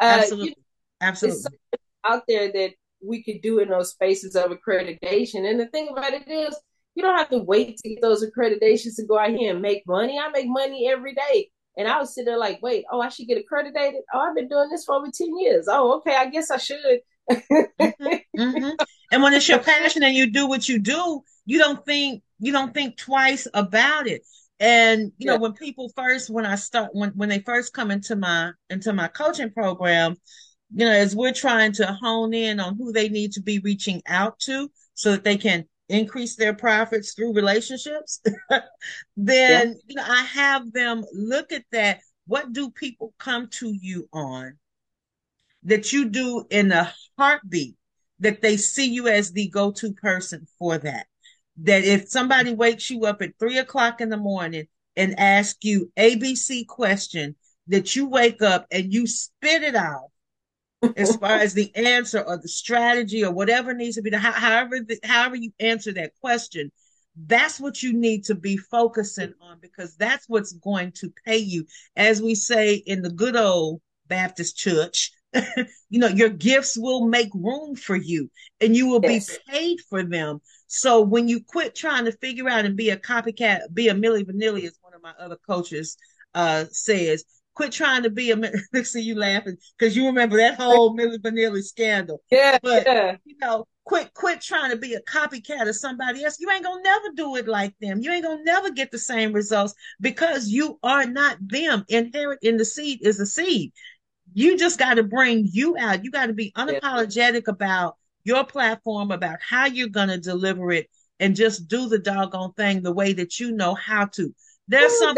[0.00, 0.48] Uh, Absolutely.
[0.48, 0.54] You,
[1.00, 1.58] Absolutely.
[2.04, 5.48] out there that we could do in those spaces of accreditation.
[5.48, 6.54] And the thing about it is,
[6.98, 9.84] you don't have to wait to get those accreditations to go out here and make
[9.86, 10.18] money.
[10.18, 11.48] I make money every day.
[11.76, 13.94] And I was sitting there like, wait, oh, I should get accredited.
[14.12, 15.68] Oh, I've been doing this for over 10 years.
[15.70, 16.98] Oh, okay, I guess I should.
[17.30, 18.14] mm-hmm.
[18.36, 18.70] Mm-hmm.
[19.12, 22.50] And when it's your passion and you do what you do, you don't think you
[22.50, 24.22] don't think twice about it.
[24.58, 25.34] And you yeah.
[25.34, 28.92] know, when people first when I start when when they first come into my into
[28.92, 30.16] my coaching program,
[30.74, 34.02] you know, as we're trying to hone in on who they need to be reaching
[34.08, 38.20] out to so that they can increase their profits through relationships,
[39.16, 39.74] then yeah.
[39.86, 42.00] you know, I have them look at that.
[42.26, 44.58] What do people come to you on
[45.64, 47.74] that you do in a heartbeat
[48.20, 51.06] that they see you as the go-to person for that?
[51.62, 54.66] That if somebody wakes you up at three o'clock in the morning
[54.96, 57.34] and asks you ABC question,
[57.68, 60.10] that you wake up and you spit it out
[60.96, 64.80] as far as the answer or the strategy or whatever needs to be the, however
[64.80, 66.70] the, however you answer that question
[67.26, 71.64] that's what you need to be focusing on because that's what's going to pay you
[71.96, 75.10] as we say in the good old baptist church
[75.90, 79.36] you know your gifts will make room for you and you will yes.
[79.36, 82.96] be paid for them so when you quit trying to figure out and be a
[82.96, 85.96] copycat be a Milli Vanilli as one of my other coaches
[86.34, 87.24] uh says
[87.58, 91.62] quit trying to be a see you laughing because you remember that whole Milli Vanilli
[91.62, 92.22] scandal.
[92.30, 92.56] Yeah.
[92.62, 93.16] But yeah.
[93.24, 96.38] you know, quit quit trying to be a copycat of somebody else.
[96.38, 98.00] You ain't gonna never do it like them.
[98.00, 101.84] You ain't gonna never get the same results because you are not them.
[101.88, 103.72] Inherent in the seed is a seed.
[104.34, 106.04] You just got to bring you out.
[106.04, 107.52] You got to be unapologetic yeah.
[107.52, 110.88] about your platform, about how you're gonna deliver it,
[111.18, 114.32] and just do the doggone thing the way that you know how to.
[114.68, 115.16] There's Ooh, some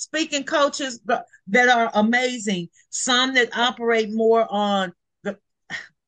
[0.00, 4.92] speaking coaches that are amazing, some that operate more on
[5.22, 5.38] the,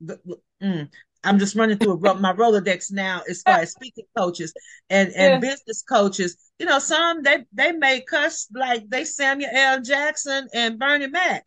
[0.00, 0.18] the
[0.62, 0.88] mm,
[1.22, 4.52] I'm just running through my Rolodex now as far as speaking coaches
[4.90, 5.50] and, and yeah.
[5.50, 6.36] business coaches.
[6.58, 9.82] You know, some they they may cuss like they Samuel L.
[9.82, 11.44] Jackson and Bernie Mac.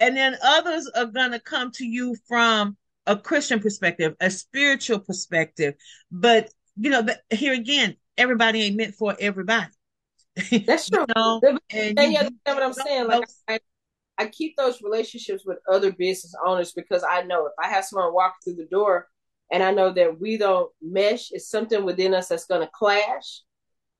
[0.00, 2.76] And then others are gonna come to you from
[3.06, 5.74] a Christian perspective, a spiritual perspective.
[6.10, 9.72] But you know, here again, everybody ain't meant for everybody.
[10.66, 11.00] That's true.
[11.08, 11.40] you know?
[11.70, 13.06] and, and you, understand what I'm saying?
[13.06, 13.60] Like I,
[14.18, 18.14] I keep those relationships with other business owners because I know if I have someone
[18.14, 19.08] walk through the door
[19.52, 23.42] and I know that we don't mesh, it's something within us that's going to clash.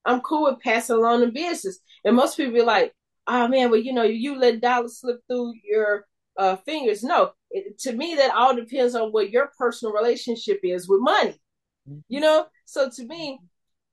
[0.05, 1.79] I'm cool with passing along the business.
[2.05, 2.93] And most people be like,
[3.27, 6.07] oh man, well, you know, you let dollars slip through your
[6.39, 7.03] uh, fingers.
[7.03, 11.41] No, it, to me, that all depends on what your personal relationship is with money.
[11.89, 11.99] Mm-hmm.
[12.09, 13.41] You know, so to me,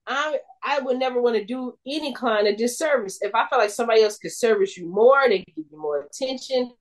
[0.07, 3.19] I I would never want to do any client a disservice.
[3.21, 6.01] If I feel like somebody else could service you more, they can give you more
[6.01, 6.71] attention,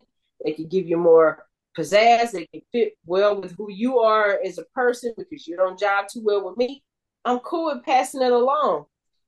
[0.42, 1.44] they could give you more
[1.76, 5.78] pizzazz, they can fit well with who you are as a person because you don't
[5.78, 6.82] jive too well with me.
[7.24, 8.86] I'm cool with passing it along.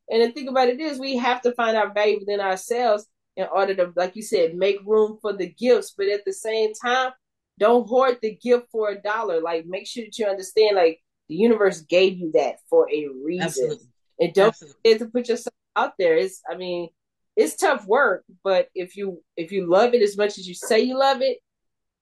[0.09, 3.47] And the thing about it is we have to find our value within ourselves in
[3.53, 5.95] order to, like you said, make room for the gifts.
[5.97, 7.11] But at the same time,
[7.59, 9.41] don't hoard the gift for a dollar.
[9.41, 13.47] Like make sure that you understand like the universe gave you that for a reason.
[13.47, 13.87] Absolutely.
[14.19, 16.17] And don't forget to put yourself out there.
[16.17, 16.89] It's I mean,
[17.37, 20.81] it's tough work, but if you if you love it as much as you say
[20.81, 21.39] you love it,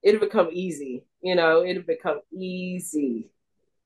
[0.02, 1.04] it'll become easy.
[1.22, 3.30] You know, it'll become easy.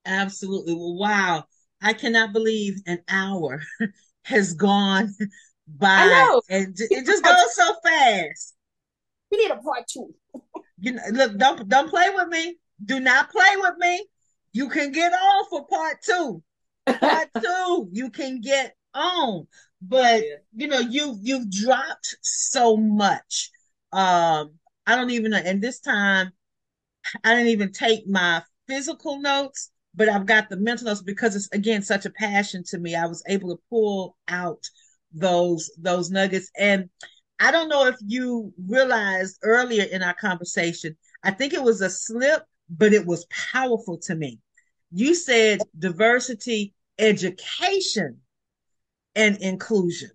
[0.05, 0.74] Absolutely.
[0.74, 1.45] Well, wow.
[1.81, 3.62] I cannot believe an hour
[4.22, 5.14] has gone
[5.66, 6.41] by.
[6.51, 8.57] And it just goes so fast.
[9.31, 10.14] We need a part two.
[10.81, 12.57] you know, look, don't don't play with me.
[12.85, 14.07] Do not play with me.
[14.53, 16.43] You can get on for part two.
[16.95, 19.47] Part two, you can get on.
[19.80, 20.36] But yeah.
[20.55, 23.51] you know, you you've dropped so much.
[23.93, 24.55] Um,
[24.86, 25.39] I don't even know.
[25.39, 26.32] And this time,
[27.24, 31.49] I didn't even take my physical notes, but I've got the mental notes because it's
[31.53, 32.95] again such a passion to me.
[32.95, 34.64] I was able to pull out
[35.12, 36.51] those those nuggets.
[36.59, 36.91] And
[37.41, 41.91] I don't know if you realized earlier in our conversation, I think it was a
[41.91, 44.41] slip, but it was powerful to me
[44.91, 48.20] you said diversity, education,
[49.14, 50.11] and inclusion.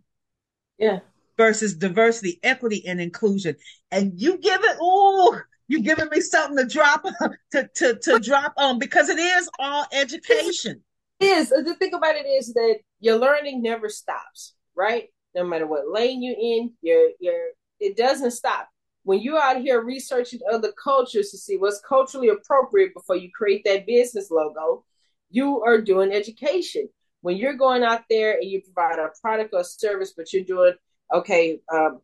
[0.77, 0.99] Yeah.
[1.38, 3.55] Versus diversity, equity, and inclusion.
[3.91, 7.03] And you give it, oh, you giving me something to drop
[7.51, 10.84] to, to, to drop on because it is all education.
[11.19, 11.49] is.
[11.49, 15.09] The thing about it is that your learning never stops, right?
[15.36, 18.69] No matter what lane you're in, you're, you're, it doesn't stop.
[19.03, 23.63] When you're out here researching other cultures to see what's culturally appropriate before you create
[23.65, 24.86] that business logo,
[25.34, 26.88] you are doing education.
[27.21, 30.73] When you're going out there and you provide a product or service, but you're doing,
[31.13, 32.01] okay, um,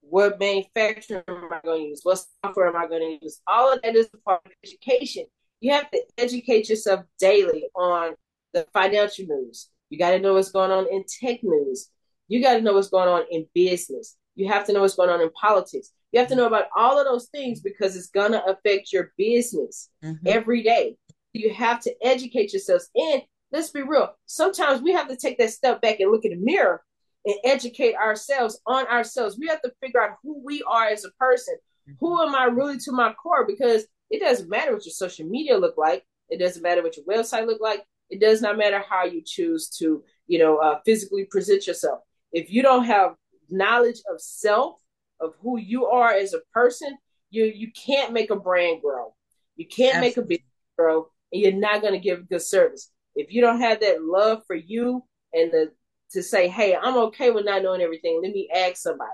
[0.00, 2.00] what manufacturer am I going to use?
[2.02, 3.40] What software am I going to use?
[3.46, 5.26] All of that is a part of education.
[5.60, 8.14] You have to educate yourself daily on
[8.54, 9.68] the financial news.
[9.90, 11.90] You got to know what's going on in tech news.
[12.28, 14.16] You got to know what's going on in business.
[14.36, 15.92] You have to know what's going on in politics.
[16.12, 19.12] You have to know about all of those things because it's going to affect your
[19.18, 20.26] business mm-hmm.
[20.26, 20.96] every day.
[21.32, 22.90] You have to educate yourselves.
[22.94, 23.22] And
[23.52, 26.44] let's be real, sometimes we have to take that step back and look in the
[26.44, 26.82] mirror
[27.24, 29.36] and educate ourselves on ourselves.
[29.38, 31.54] We have to figure out who we are as a person.
[31.88, 31.96] Mm-hmm.
[32.00, 33.46] Who am I really to my core?
[33.46, 36.04] Because it doesn't matter what your social media look like.
[36.28, 37.84] It doesn't matter what your website look like.
[38.08, 42.00] It does not matter how you choose to, you know, uh, physically present yourself.
[42.32, 43.14] If you don't have
[43.48, 44.76] knowledge of self,
[45.20, 46.96] of who you are as a person,
[47.30, 49.14] you you can't make a brand grow.
[49.56, 50.08] You can't Absolutely.
[50.08, 53.60] make a business grow, and you're not going to give good service if you don't
[53.60, 55.72] have that love for you and the
[56.12, 58.20] to say, hey, I'm okay with not knowing everything.
[58.22, 59.10] Let me ask somebody.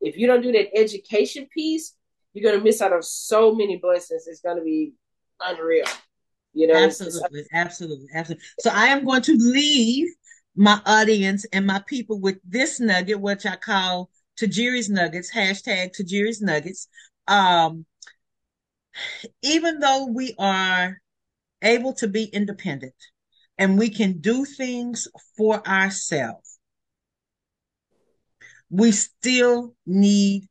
[0.00, 1.94] If you don't do that education piece,
[2.32, 4.26] you're going to miss out on so many blessings.
[4.26, 4.92] It's going to be
[5.40, 5.86] unreal.
[6.52, 8.44] You know, absolutely, absolutely, absolutely.
[8.60, 10.08] So I am going to leave
[10.54, 16.42] my audience and my people with this nugget, which I call Tajiri's Nuggets, hashtag Tajiri's
[16.42, 16.88] Nuggets.
[17.26, 17.86] Um,
[19.42, 21.00] even though we are
[21.64, 22.94] able to be independent
[23.58, 26.58] and we can do things for ourselves,
[28.70, 30.48] we still need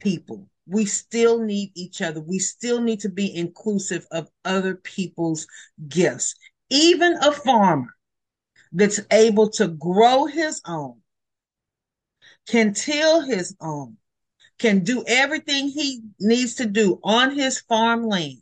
[0.00, 2.20] people we still need each other.
[2.20, 5.46] We still need to be inclusive of other people's
[5.88, 6.34] gifts.
[6.70, 7.94] Even a farmer
[8.72, 11.00] that's able to grow his own,
[12.46, 13.96] can till his own,
[14.58, 18.41] can do everything he needs to do on his farmland.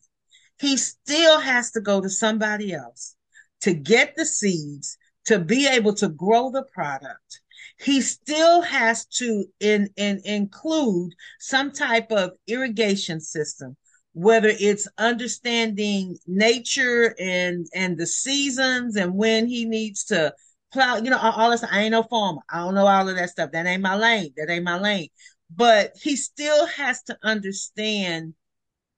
[0.61, 3.17] He still has to go to somebody else
[3.63, 7.41] to get the seeds, to be able to grow the product,
[7.79, 13.77] he still has to in, in, include some type of irrigation system,
[14.13, 20.33] whether it's understanding nature and, and the seasons and when he needs to
[20.73, 21.65] plow, you know, all this.
[21.65, 22.43] I ain't no farmer.
[22.51, 23.53] I don't know all of that stuff.
[23.53, 24.33] That ain't my lane.
[24.37, 25.09] That ain't my lane.
[25.55, 28.35] But he still has to understand,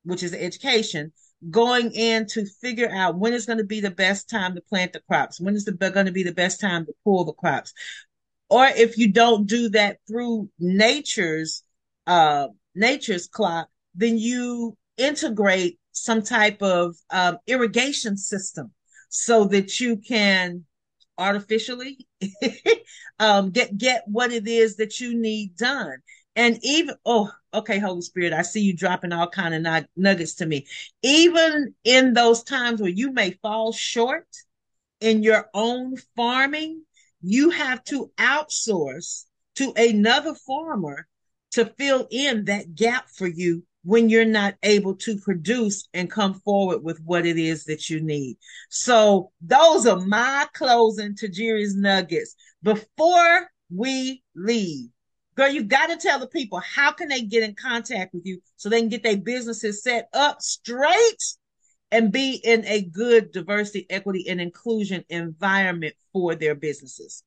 [0.04, 1.12] which is education,
[1.50, 4.92] going in to figure out when is going to be the best time to plant
[4.92, 7.72] the crops, when is the going to be the best time to pull the crops,
[8.48, 11.62] or if you don't do that through nature's
[12.06, 18.72] uh, nature's clock, then you integrate some type of um, irrigation system
[19.08, 20.64] so that you can
[21.18, 22.06] artificially
[23.18, 25.96] um, get get what it is that you need done.
[26.34, 30.46] And even oh, okay, Holy Spirit, I see you dropping all kind of nuggets to
[30.46, 30.66] me.
[31.02, 34.26] Even in those times where you may fall short
[35.00, 36.82] in your own farming,
[37.20, 39.24] you have to outsource
[39.56, 41.06] to another farmer
[41.52, 46.34] to fill in that gap for you when you're not able to produce and come
[46.34, 48.36] forward with what it is that you need.
[48.70, 54.88] So those are my closing Tajiri's nuggets before we leave.
[55.34, 58.40] Girl, you've got to tell the people how can they get in contact with you
[58.56, 61.22] so they can get their businesses set up straight
[61.90, 67.24] and be in a good diversity, equity, and inclusion environment for their businesses?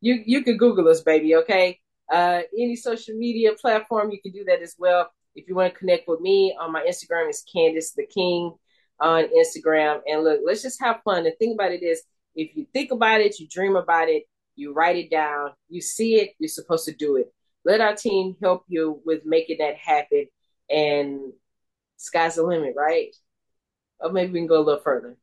[0.00, 1.36] You you can Google us, baby.
[1.36, 1.78] Okay.
[2.10, 5.10] Uh, any social media platform, you can do that as well.
[5.36, 8.52] If you want to connect with me on my Instagram, it's Candace the King
[8.98, 10.00] on Instagram.
[10.06, 11.24] And look, let's just have fun.
[11.24, 12.02] The thing about it is,
[12.34, 14.24] if you think about it, you dream about it,
[14.56, 17.32] you write it down, you see it, you're supposed to do it.
[17.64, 20.26] Let our team help you with making that happen.
[20.68, 21.32] And
[21.96, 23.14] sky's the limit, right?
[24.00, 25.16] Or maybe we can go a little further.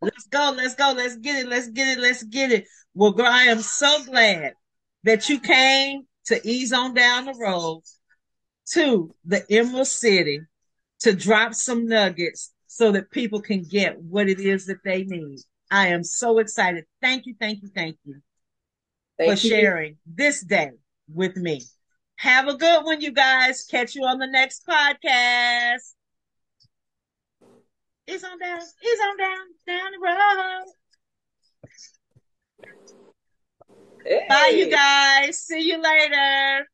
[0.00, 2.66] Let's go, let's go, let's get it, let's get it, let's get it.
[2.94, 4.54] Well, girl, I am so glad
[5.04, 7.82] that you came to ease on down the road
[8.72, 10.40] to the Emerald City
[11.00, 15.40] to drop some nuggets so that people can get what it is that they need.
[15.70, 16.84] I am so excited.
[17.00, 18.20] Thank you, thank you, thank you
[19.18, 19.50] thank for you.
[19.50, 20.70] sharing this day
[21.12, 21.62] with me.
[22.16, 23.64] Have a good one, you guys.
[23.70, 25.94] Catch you on the next podcast.
[28.10, 28.58] It's on down.
[28.58, 30.64] It's on down down the road.
[34.02, 34.24] Hey.
[34.26, 35.38] Bye, you guys.
[35.40, 36.66] See you later.